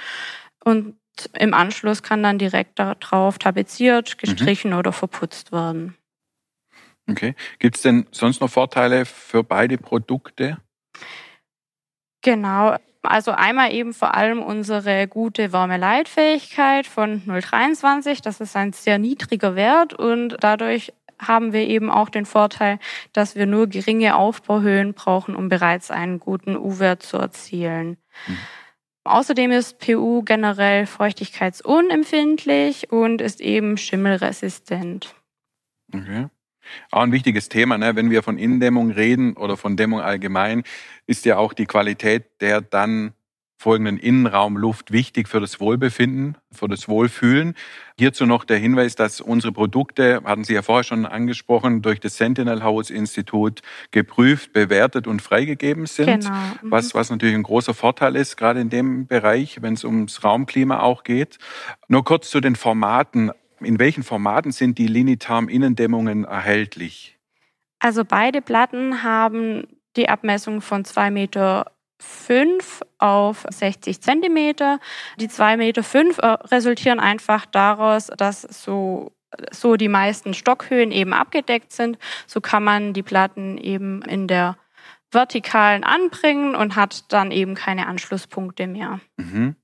Und 0.64 0.96
im 1.38 1.55
Anschluss 1.55 2.02
kann 2.02 2.22
dann 2.22 2.38
direkt 2.38 2.78
darauf 2.78 3.38
tapeziert, 3.38 4.18
gestrichen 4.18 4.72
mhm. 4.72 4.78
oder 4.78 4.92
verputzt 4.92 5.52
werden. 5.52 5.96
Okay. 7.09 7.35
Gibt 7.59 7.76
es 7.76 7.83
denn 7.83 8.07
sonst 8.12 8.40
noch 8.40 8.50
Vorteile 8.50 9.05
für 9.05 9.42
beide 9.42 9.78
Produkte? 9.78 10.59
Genau. 12.22 12.76
Also 13.02 13.33
einmal 13.33 13.72
eben 13.72 13.92
vor 13.92 14.14
allem 14.14 14.40
unsere 14.40 15.09
gute 15.09 15.52
Wärmeleitfähigkeit 15.52 16.87
von 16.87 17.22
0,23. 17.22 18.22
Das 18.22 18.40
ist 18.40 18.55
ein 18.55 18.72
sehr 18.72 18.98
niedriger 18.98 19.57
Wert 19.57 19.92
und 19.94 20.37
dadurch 20.38 20.92
haben 21.22 21.52
wir 21.52 21.68
eben 21.68 21.90
auch 21.90 22.08
den 22.08 22.26
Vorteil, 22.26 22.78
dass 23.12 23.37
wir 23.37 23.46
nur 23.46 23.66
geringe 23.66 24.16
Aufbauhöhen 24.16 24.94
brauchen, 24.94 25.35
um 25.35 25.48
bereits 25.48 25.90
einen 25.90 26.20
guten 26.20 26.56
U-Wert 26.56 27.02
zu 27.02 27.16
erzielen. 27.16 27.96
Mhm. 28.26 28.38
Außerdem 29.04 29.50
ist 29.50 29.80
PU 29.80 30.22
generell 30.22 30.87
feuchtigkeitsunempfindlich 30.87 32.92
und 32.92 33.20
ist 33.20 33.40
eben 33.40 33.76
schimmelresistent. 33.76 35.16
Okay. 35.92 36.28
Auch 36.92 37.02
ein 37.02 37.11
wichtiges 37.11 37.48
Thema, 37.48 37.78
ne? 37.78 37.96
wenn 37.96 38.11
wir 38.11 38.22
von 38.22 38.38
Innendämmung 38.38 38.92
reden 38.92 39.37
oder 39.37 39.56
von 39.56 39.76
Dämmung 39.76 40.00
allgemein, 40.00 40.62
ist 41.06 41.24
ja 41.24 41.37
auch 41.37 41.52
die 41.52 41.66
Qualität 41.66 42.40
der 42.40 42.61
dann 42.61 43.14
folgenden 43.62 43.96
Innenraumluft 43.96 44.90
wichtig 44.90 45.29
für 45.29 45.40
das 45.40 45.61
Wohlbefinden, 45.61 46.37
für 46.51 46.66
das 46.66 46.88
Wohlfühlen. 46.88 47.55
Hierzu 47.96 48.27
noch 48.27 48.44
der 48.44 48.59
Hinweis, 48.59 48.96
dass 48.96 49.20
unsere 49.20 49.53
Produkte, 49.53 50.20
hatten 50.25 50.42
Sie 50.42 50.55
ja 50.55 50.62
vorher 50.62 50.83
schon 50.83 51.07
angesprochen, 51.07 51.81
durch 51.81 52.01
das 52.01 52.16
Sentinel 52.16 52.64
House 52.64 52.90
Institut 52.90 53.62
geprüft, 53.92 54.53
bewertet 54.53 55.07
und 55.07 55.22
freigegeben 55.22 55.87
sind. 55.87 56.25
Genau. 56.25 56.31
Mhm. 56.62 56.70
Was, 56.70 56.94
was 56.94 57.11
natürlich 57.11 57.37
ein 57.37 57.44
großer 57.44 57.72
Vorteil 57.72 58.16
ist, 58.16 58.37
gerade 58.37 58.61
in 58.61 58.68
dem 58.68 59.07
Bereich, 59.07 59.62
wenn 59.62 59.75
es 59.75 59.85
ums 59.85 60.25
Raumklima 60.25 60.81
auch 60.81 61.05
geht. 61.05 61.38
Nur 61.87 62.05
kurz 62.05 62.31
zu 62.31 62.40
den 62.40 62.57
Formaten. 62.57 63.31
In 63.61 63.79
welchen 63.79 64.03
Formaten 64.03 64.51
sind 64.51 64.77
die 64.77 64.88
Linitarm-Innendämmungen 64.88 66.25
erhältlich? 66.25 67.16
Also 67.79 68.05
beide 68.05 68.42
Platten 68.42 69.05
haben 69.05 69.68
die 69.96 70.09
Abmessung 70.09 70.61
von 70.61 70.85
zwei 70.85 71.12
Meter 71.12 71.70
5 72.03 72.83
auf 72.99 73.45
60 73.49 74.01
Zentimeter. 74.01 74.79
Die 75.19 75.29
2,5 75.29 75.57
Meter 75.57 75.83
fünf 75.83 76.19
äh, 76.19 76.27
resultieren 76.27 77.01
einfach 77.01 77.47
daraus, 77.47 78.09
dass 78.17 78.43
so 78.43 79.12
so 79.51 79.77
die 79.77 79.88
meisten 79.88 80.35
Stockhöhen 80.35 80.93
eben 80.93 81.15
abgedeckt 81.15 81.73
sind. 81.73 81.99
So 82.27 82.43
kann 82.43 82.65
man 82.65 82.93
die 82.93 83.03
Platten 83.03 83.57
eben 83.57 84.03
in 84.03 84.29
der 84.29 84.59
vertikalen 85.11 85.85
anbringen 85.85 86.55
und 86.55 86.77
hat 86.77 87.11
dann 87.12 87.31
eben 87.31 87.55
keine 87.55 87.87
Anschlusspunkte 87.87 88.67
mehr. 88.67 89.01
Mhm. 89.17 89.57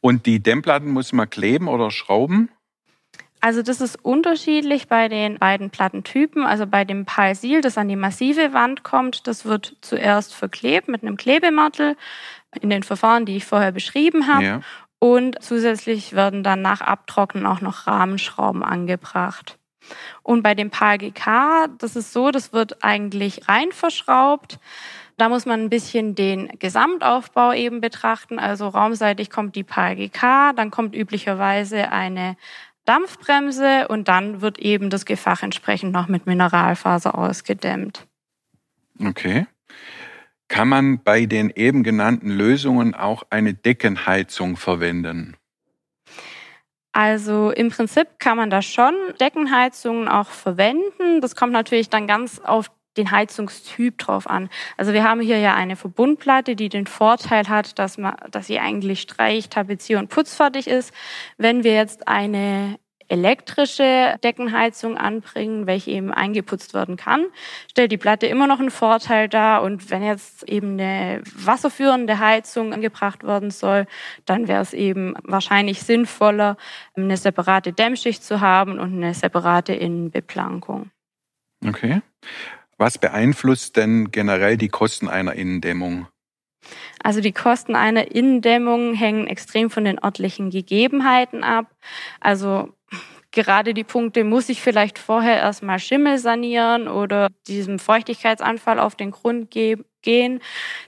Und 0.00 0.26
die 0.26 0.42
Dämmplatten 0.42 0.90
muss 0.90 1.12
man 1.12 1.28
kleben 1.28 1.68
oder 1.68 1.90
schrauben? 1.90 2.50
Also 3.40 3.62
das 3.62 3.80
ist 3.80 3.96
unterschiedlich 4.04 4.88
bei 4.88 5.08
den 5.08 5.38
beiden 5.38 5.70
Plattentypen. 5.70 6.44
Also 6.44 6.66
bei 6.66 6.84
dem 6.84 7.06
Palsil, 7.06 7.62
das 7.62 7.78
an 7.78 7.88
die 7.88 7.96
massive 7.96 8.52
Wand 8.52 8.82
kommt, 8.82 9.26
das 9.26 9.44
wird 9.44 9.76
zuerst 9.80 10.34
verklebt 10.34 10.88
mit 10.88 11.02
einem 11.02 11.16
Klebemörtel 11.16 11.96
in 12.60 12.70
den 12.70 12.82
Verfahren, 12.82 13.24
die 13.24 13.36
ich 13.36 13.46
vorher 13.46 13.72
beschrieben 13.72 14.26
habe. 14.26 14.44
Ja. 14.44 14.60
Und 14.98 15.42
zusätzlich 15.42 16.12
werden 16.12 16.42
dann 16.42 16.60
nach 16.60 16.82
Abtrocknen 16.82 17.46
auch 17.46 17.62
noch 17.62 17.86
Rahmenschrauben 17.86 18.62
angebracht. 18.62 19.56
Und 20.22 20.42
bei 20.42 20.54
dem 20.54 20.70
PALGK, 20.70 21.70
das 21.78 21.96
ist 21.96 22.12
so, 22.12 22.30
das 22.30 22.52
wird 22.52 22.84
eigentlich 22.84 23.48
rein 23.48 23.72
verschraubt. 23.72 24.58
Da 25.16 25.28
muss 25.28 25.46
man 25.46 25.60
ein 25.60 25.70
bisschen 25.70 26.14
den 26.14 26.48
Gesamtaufbau 26.58 27.52
eben 27.52 27.80
betrachten. 27.80 28.38
Also 28.38 28.68
raumseitig 28.68 29.30
kommt 29.30 29.56
die 29.56 29.64
PALGK, 29.64 30.54
dann 30.56 30.70
kommt 30.70 30.94
üblicherweise 30.94 31.90
eine 31.92 32.36
Dampfbremse 32.84 33.88
und 33.88 34.08
dann 34.08 34.40
wird 34.40 34.58
eben 34.58 34.90
das 34.90 35.04
Gefach 35.04 35.42
entsprechend 35.42 35.92
noch 35.92 36.08
mit 36.08 36.26
Mineralfaser 36.26 37.16
ausgedämmt. 37.16 38.06
Okay. 39.04 39.46
Kann 40.48 40.68
man 40.68 41.02
bei 41.02 41.26
den 41.26 41.50
eben 41.50 41.84
genannten 41.84 42.30
Lösungen 42.30 42.94
auch 42.94 43.22
eine 43.30 43.54
Deckenheizung 43.54 44.56
verwenden? 44.56 45.36
Also 46.92 47.50
im 47.52 47.70
Prinzip 47.70 48.18
kann 48.18 48.36
man 48.36 48.50
da 48.50 48.62
schon 48.62 48.94
Deckenheizungen 49.20 50.08
auch 50.08 50.30
verwenden. 50.30 51.20
Das 51.20 51.36
kommt 51.36 51.52
natürlich 51.52 51.88
dann 51.88 52.08
ganz 52.08 52.40
auf 52.40 52.70
den 52.96 53.10
Heizungstyp 53.10 53.98
drauf 53.98 54.28
an. 54.28 54.48
Also 54.76 54.92
wir 54.92 55.04
haben 55.04 55.20
hier 55.20 55.38
ja 55.38 55.54
eine 55.54 55.76
Verbundplatte, 55.76 56.56
die 56.56 56.68
den 56.68 56.86
Vorteil 56.86 57.48
hat, 57.48 57.78
dass 57.78 57.98
man, 57.98 58.16
dass 58.30 58.46
sie 58.46 58.58
eigentlich 58.58 59.00
streich, 59.00 59.48
tapezier 59.48 59.98
und 59.98 60.08
putzfertig 60.08 60.66
ist. 60.66 60.92
Wenn 61.36 61.64
wir 61.64 61.74
jetzt 61.74 62.08
eine 62.08 62.78
elektrische 63.10 64.16
Deckenheizung 64.22 64.96
anbringen, 64.96 65.66
welche 65.66 65.90
eben 65.90 66.12
eingeputzt 66.14 66.74
werden 66.74 66.96
kann, 66.96 67.26
stellt 67.68 67.90
die 67.90 67.98
Platte 67.98 68.26
immer 68.26 68.46
noch 68.46 68.60
einen 68.60 68.70
Vorteil 68.70 69.28
dar. 69.28 69.62
Und 69.62 69.90
wenn 69.90 70.02
jetzt 70.02 70.44
eben 70.44 70.74
eine 70.74 71.20
wasserführende 71.34 72.20
Heizung 72.20 72.72
angebracht 72.72 73.24
werden 73.24 73.50
soll, 73.50 73.86
dann 74.26 74.46
wäre 74.46 74.62
es 74.62 74.72
eben 74.72 75.14
wahrscheinlich 75.24 75.82
sinnvoller, 75.82 76.56
eine 76.94 77.16
separate 77.16 77.72
Dämmschicht 77.72 78.22
zu 78.22 78.40
haben 78.40 78.78
und 78.78 78.94
eine 78.94 79.12
separate 79.12 79.74
Innenbeplankung. 79.74 80.90
Okay. 81.66 82.02
Was 82.80 82.96
beeinflusst 82.96 83.76
denn 83.76 84.10
generell 84.10 84.56
die 84.56 84.70
Kosten 84.70 85.06
einer 85.06 85.34
Innendämmung? 85.34 86.06
Also 87.02 87.20
die 87.20 87.32
Kosten 87.32 87.74
einer 87.74 88.10
Innendämmung 88.10 88.94
hängen 88.94 89.26
extrem 89.26 89.68
von 89.68 89.84
den 89.84 90.02
örtlichen 90.02 90.48
Gegebenheiten 90.48 91.44
ab. 91.44 91.66
Also 92.20 92.72
gerade 93.32 93.74
die 93.74 93.84
Punkte, 93.84 94.24
muss 94.24 94.48
ich 94.48 94.60
vielleicht 94.60 94.98
vorher 94.98 95.38
erstmal 95.38 95.78
Schimmel 95.78 96.18
sanieren 96.18 96.88
oder 96.88 97.28
diesem 97.46 97.78
Feuchtigkeitsanfall 97.78 98.78
auf 98.78 98.94
den 98.96 99.10
Grund 99.10 99.50
geben 99.50 99.84
gehen. 100.02 100.40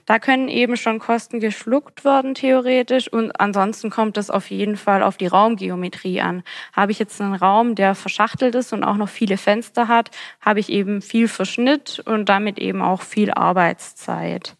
Da 0.05 0.19
können 0.19 0.47
eben 0.47 0.77
schon 0.77 0.99
Kosten 0.99 1.39
geschluckt 1.39 2.03
werden, 2.03 2.35
theoretisch. 2.35 3.11
Und 3.11 3.39
ansonsten 3.39 3.89
kommt 3.89 4.17
es 4.17 4.29
auf 4.29 4.49
jeden 4.49 4.77
Fall 4.77 5.03
auf 5.03 5.17
die 5.17 5.27
Raumgeometrie 5.27 6.21
an. 6.21 6.43
Habe 6.73 6.91
ich 6.91 6.99
jetzt 6.99 7.19
einen 7.21 7.35
Raum, 7.35 7.75
der 7.75 7.95
verschachtelt 7.95 8.55
ist 8.55 8.73
und 8.73 8.83
auch 8.83 8.97
noch 8.97 9.09
viele 9.09 9.37
Fenster 9.37 9.87
hat, 9.87 10.11
habe 10.41 10.59
ich 10.59 10.69
eben 10.69 11.01
viel 11.01 11.27
Verschnitt 11.27 12.01
und 12.05 12.29
damit 12.29 12.59
eben 12.59 12.81
auch 12.81 13.01
viel 13.01 13.31
Arbeitszeit. 13.31 14.55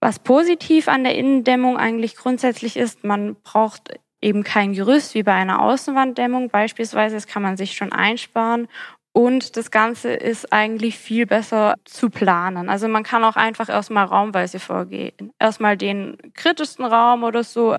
Was 0.00 0.20
positiv 0.20 0.86
an 0.88 1.02
der 1.02 1.16
Innendämmung 1.16 1.76
eigentlich 1.76 2.14
grundsätzlich 2.14 2.76
ist, 2.76 3.02
man 3.02 3.34
braucht 3.42 3.98
eben 4.20 4.44
kein 4.44 4.72
Gerüst 4.72 5.14
wie 5.14 5.22
bei 5.22 5.34
einer 5.34 5.62
Außenwanddämmung 5.62 6.50
beispielsweise. 6.50 7.16
Das 7.16 7.26
kann 7.26 7.42
man 7.42 7.56
sich 7.56 7.74
schon 7.74 7.92
einsparen 7.92 8.68
und 9.12 9.56
das 9.56 9.70
Ganze 9.70 10.12
ist 10.12 10.52
eigentlich 10.52 10.98
viel 10.98 11.26
besser 11.26 11.74
zu 11.84 12.10
planen. 12.10 12.68
Also 12.68 12.88
man 12.88 13.02
kann 13.02 13.24
auch 13.24 13.36
einfach 13.36 13.68
erstmal 13.68 14.04
raumweise 14.04 14.60
vorgehen. 14.60 15.32
Erstmal 15.38 15.76
den 15.76 16.16
kritischsten 16.34 16.84
Raum 16.84 17.24
oder 17.24 17.42
so 17.42 17.76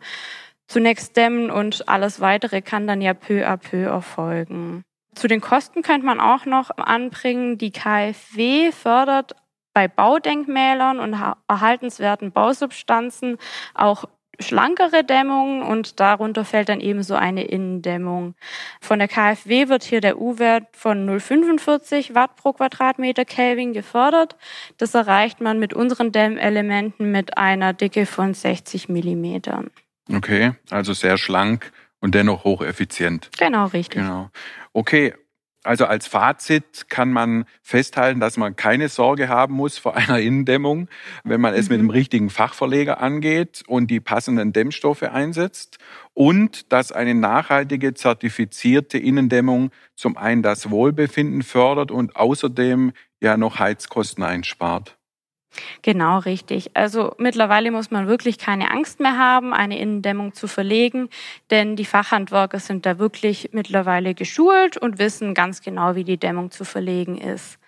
zunächst 0.68 1.16
dämmen 1.16 1.50
und 1.50 1.88
alles 1.88 2.20
weitere 2.20 2.62
kann 2.62 2.88
dann 2.88 3.02
ja 3.02 3.14
peu 3.14 3.48
à 3.48 3.58
peu 3.58 3.84
erfolgen. 3.84 4.84
Zu 5.16 5.28
den 5.28 5.42
Kosten 5.42 5.82
könnte 5.82 6.06
man 6.06 6.20
auch 6.20 6.46
noch 6.46 6.72
anbringen, 6.78 7.58
die 7.58 7.72
KfW 7.72 8.72
fördert 8.72 9.34
bei 9.74 9.88
Baudenkmälern 9.88 11.00
und 11.00 11.16
erhaltenswerten 11.48 12.32
Bausubstanzen 12.32 13.38
auch 13.74 14.06
schlankere 14.40 15.04
Dämmungen 15.04 15.62
und 15.62 16.00
darunter 16.00 16.46
fällt 16.46 16.70
dann 16.70 16.80
eben 16.80 17.04
so 17.04 17.16
eine 17.16 17.44
Innendämmung. 17.44 18.36
Von 18.82 19.00
der 19.00 19.08
KfW 19.08 19.68
wird 19.68 19.84
hier 19.84 20.02
der 20.02 20.20
U-Wert 20.20 20.66
von 20.74 21.08
0,45 21.10 22.16
Watt 22.16 22.36
pro 22.36 22.54
Quadratmeter 22.54 23.26
Kelvin 23.26 23.74
gefördert. 23.74 24.36
Das 24.78 24.94
erreicht 24.94 25.42
man 25.42 25.60
mit 25.60 25.74
unseren 25.74 26.12
Dämmelementen 26.12 27.12
mit 27.12 27.38
einer 27.38 27.74
Dicke 27.74 28.06
von 28.06 28.34
60 28.34 28.90
Millimetern. 28.90 29.70
Okay, 30.14 30.54
also 30.70 30.94
sehr 30.94 31.18
schlank 31.18 31.72
und 32.00 32.16
dennoch 32.16 32.44
hocheffizient. 32.44 33.30
Genau, 33.38 33.66
richtig. 33.68 34.02
Genau. 34.02 34.30
Okay, 34.74 35.14
also 35.70 35.86
als 35.86 36.08
Fazit 36.08 36.90
kann 36.90 37.14
man 37.14 37.46
festhalten, 37.62 38.20
dass 38.20 38.38
man 38.38 38.56
keine 38.56 38.90
Sorge 38.90 39.30
haben 39.30 39.54
muss 39.54 39.78
vor 39.78 39.96
einer 39.98 40.20
Innendämmung, 40.20 40.90
wenn 41.24 41.40
man 41.40 41.54
es 41.54 41.70
mhm. 41.70 41.74
mit 41.74 41.82
dem 41.82 41.90
richtigen 41.92 42.32
Fachverleger 42.32 43.00
angeht 43.00 43.62
und 43.68 43.92
die 43.92 44.00
passenden 44.00 44.52
Dämmstoffe 44.52 45.04
einsetzt 45.04 45.78
und 46.16 46.74
dass 46.74 46.92
eine 46.92 47.14
nachhaltige, 47.14 47.94
zertifizierte 47.94 48.98
Innendämmung 48.98 49.70
zum 49.96 50.18
einen 50.18 50.42
das 50.42 50.72
Wohlbefinden 50.72 51.44
fördert 51.44 51.92
und 51.92 52.16
außerdem 52.16 52.92
ja 53.22 53.38
noch 53.38 53.60
Heizkosten 53.60 54.24
einspart. 54.24 54.99
Genau, 55.82 56.20
richtig. 56.20 56.76
Also 56.76 57.14
mittlerweile 57.18 57.72
muss 57.72 57.92
man 57.92 58.08
wirklich 58.08 58.38
keine 58.38 58.72
Angst 58.72 59.00
mehr 59.00 59.18
haben, 59.18 59.54
eine 59.54 59.80
Innendämmung 59.80 60.34
zu 60.34 60.48
verlegen, 60.48 61.10
denn 61.50 61.76
die 61.76 61.86
Fachhandwerker 61.86 62.60
sind 62.60 62.86
da 62.86 63.00
wirklich 63.00 63.50
mittlerweile 63.52 64.14
geschult 64.14 64.78
und 64.78 65.00
wissen 65.00 65.34
ganz 65.34 65.62
genau, 65.62 65.96
wie 65.96 66.04
die 66.04 66.18
Dämmung 66.18 66.52
zu 66.52 66.66
verlegen 66.66 67.18
ist. 67.18 67.60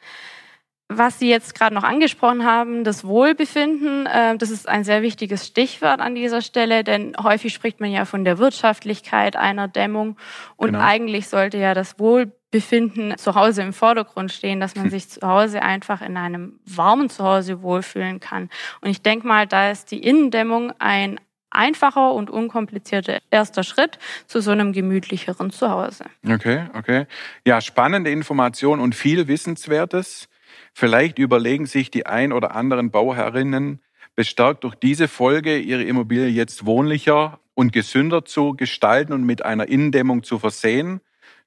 Was 0.94 1.20
Sie 1.20 1.30
jetzt 1.30 1.56
gerade 1.56 1.74
noch 1.74 1.86
angesprochen 1.86 2.44
haben, 2.44 2.84
das 2.84 3.06
Wohlbefinden, 3.06 4.08
äh, 4.08 4.36
das 4.36 4.52
ist 4.52 4.68
ein 4.68 4.84
sehr 4.84 5.02
wichtiges 5.02 5.48
Stichwort 5.48 6.02
an 6.02 6.16
dieser 6.16 6.42
Stelle, 6.42 6.84
denn 6.84 7.16
häufig 7.22 7.54
spricht 7.54 7.80
man 7.80 7.92
ja 7.92 8.04
von 8.04 8.26
der 8.26 8.40
Wirtschaftlichkeit 8.40 9.38
einer 9.38 9.70
Dämmung 9.70 10.18
und 10.58 10.74
genau. 10.74 10.84
eigentlich 10.84 11.30
sollte 11.30 11.58
ja 11.58 11.74
das 11.74 11.98
Wohlbefinden 11.98 12.41
Befinden 12.52 13.18
zu 13.18 13.36
Hause 13.36 13.62
im 13.62 13.74
Vordergrund 13.74 14.32
stehen, 14.32 14.60
dass 14.60 14.76
man 14.76 14.90
sich 14.90 15.10
zu 15.10 15.22
Hause 15.26 15.62
einfach 15.62 16.02
in 16.02 16.18
einem 16.18 16.60
warmen 16.66 17.10
Zuhause 17.10 17.62
wohlfühlen 17.62 18.20
kann. 18.20 18.50
Und 18.82 18.90
ich 18.90 19.02
denke 19.02 19.26
mal, 19.26 19.48
da 19.48 19.72
ist 19.72 19.92
die 19.92 20.04
Innendämmung 20.04 20.74
ein 20.78 21.20
einfacher 21.50 22.14
und 22.14 22.30
unkomplizierter 22.30 23.20
erster 23.30 23.64
Schritt 23.64 24.00
zu 24.26 24.42
so 24.42 24.52
einem 24.52 24.74
gemütlicheren 24.74 25.52
Zuhause. 25.52 26.06
Okay, 26.28 26.66
okay. 26.74 27.06
Ja, 27.46 27.62
spannende 27.62 28.12
Information 28.12 28.80
und 28.80 28.96
viel 28.96 29.28
Wissenswertes. 29.28 30.28
Vielleicht 30.74 31.20
überlegen 31.20 31.66
sich 31.66 31.92
die 31.92 32.06
ein 32.06 32.34
oder 32.34 32.56
anderen 32.56 32.92
Bauherrinnen, 32.92 33.82
bestärkt 34.16 34.64
durch 34.64 34.76
diese 34.76 35.08
Folge 35.08 35.58
ihre 35.58 35.84
Immobilie 35.84 36.28
jetzt 36.28 36.66
wohnlicher 36.66 37.40
und 37.54 37.74
gesünder 37.74 38.26
zu 38.26 38.54
gestalten 38.54 39.14
und 39.14 39.24
mit 39.24 39.44
einer 39.44 39.68
Innendämmung 39.68 40.24
zu 40.24 40.40
versehen. 40.40 41.02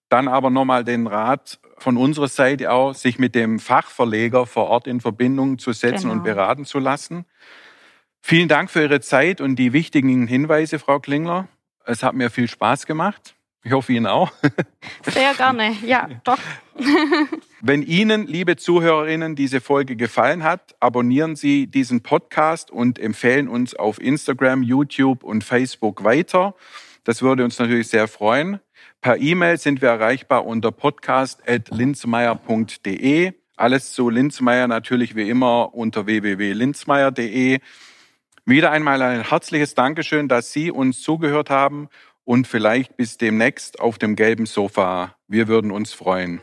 Dann 0.09 0.29
aber 0.29 0.51
nochmal 0.51 0.85
den 0.85 1.07
Rat 1.07 1.59
von 1.79 1.97
unserer 1.97 2.29
Seite 2.29 2.71
auch, 2.73 2.95
sich 2.95 3.19
mit 3.19 3.35
dem 3.35 3.59
Fachverleger 3.59 4.47
vor 4.47 4.69
Ort 4.69 4.87
in 4.87 5.01
Verbindung 5.01 5.59
zu 5.59 5.73
setzen 5.73 6.05
genau. 6.05 6.15
und 6.15 6.25
beraten 6.25 6.65
zu 6.65 6.79
lassen. 6.79 7.25
Vielen 8.21 8.49
Dank 8.49 8.71
für 8.71 8.83
Ihre 8.83 9.01
Zeit 9.01 9.41
und 9.41 9.57
die 9.57 9.73
wichtigen 9.73 10.27
Hinweise, 10.27 10.79
Frau 10.79 10.99
Klingler. 10.99 11.49
Es 11.85 12.03
hat 12.03 12.15
mir 12.15 12.31
viel 12.31 12.49
Spaß 12.49 12.87
gemacht. 12.87 13.35
Ich 13.67 13.73
hoffe 13.73 13.95
Ihnen 13.95 14.07
auch. 14.07 14.31
Sehr 15.03 15.35
gerne, 15.35 15.75
ja, 15.85 16.09
doch. 16.23 16.39
Wenn 17.63 17.83
Ihnen, 17.83 18.27
liebe 18.27 18.57
Zuhörerinnen, 18.57 19.37
diese 19.37 19.63
Folge 19.63 19.97
gefallen 19.97 20.43
hat, 20.45 20.75
abonnieren 20.81 21.35
Sie 21.35 21.67
diesen 21.67 22.03
Podcast 22.03 22.71
und 22.71 22.99
empfehlen 22.99 23.49
uns 23.49 23.75
auf 23.75 23.99
Instagram, 23.99 24.63
YouTube 24.63 25.25
und 25.25 25.45
Facebook 25.45 26.05
weiter. 26.05 26.55
Das 27.05 27.23
würde 27.23 27.43
uns 27.43 27.59
natürlich 27.59 27.89
sehr 27.89 28.07
freuen. 28.07 28.61
Per 29.05 29.21
E-Mail 29.21 29.59
sind 29.59 29.83
wir 29.83 29.91
erreichbar 29.91 30.47
unter 30.47 30.73
podcast.linzmeier.de. 30.73 33.33
Alles 33.55 33.93
zu 33.93 34.09
Linzmeier 34.09 34.67
natürlich 34.67 35.15
wie 35.15 35.29
immer 35.29 35.75
unter 35.75 36.07
www.linzmeier.de. 36.07 37.59
Wieder 38.47 38.71
einmal 38.71 39.03
ein 39.03 39.29
herzliches 39.29 39.75
Dankeschön, 39.75 40.27
dass 40.27 40.55
Sie 40.55 40.71
uns 40.71 41.03
zugehört 41.03 41.51
haben 41.51 41.91
und 42.25 42.47
vielleicht 42.47 42.97
bis 42.97 43.19
demnächst 43.19 43.79
auf 43.79 43.99
dem 43.99 44.17
gelben 44.17 44.47
Sofa. 44.47 45.15
Wir 45.29 45.49
würden 45.49 45.71
uns 45.71 45.93
freuen. 45.93 46.41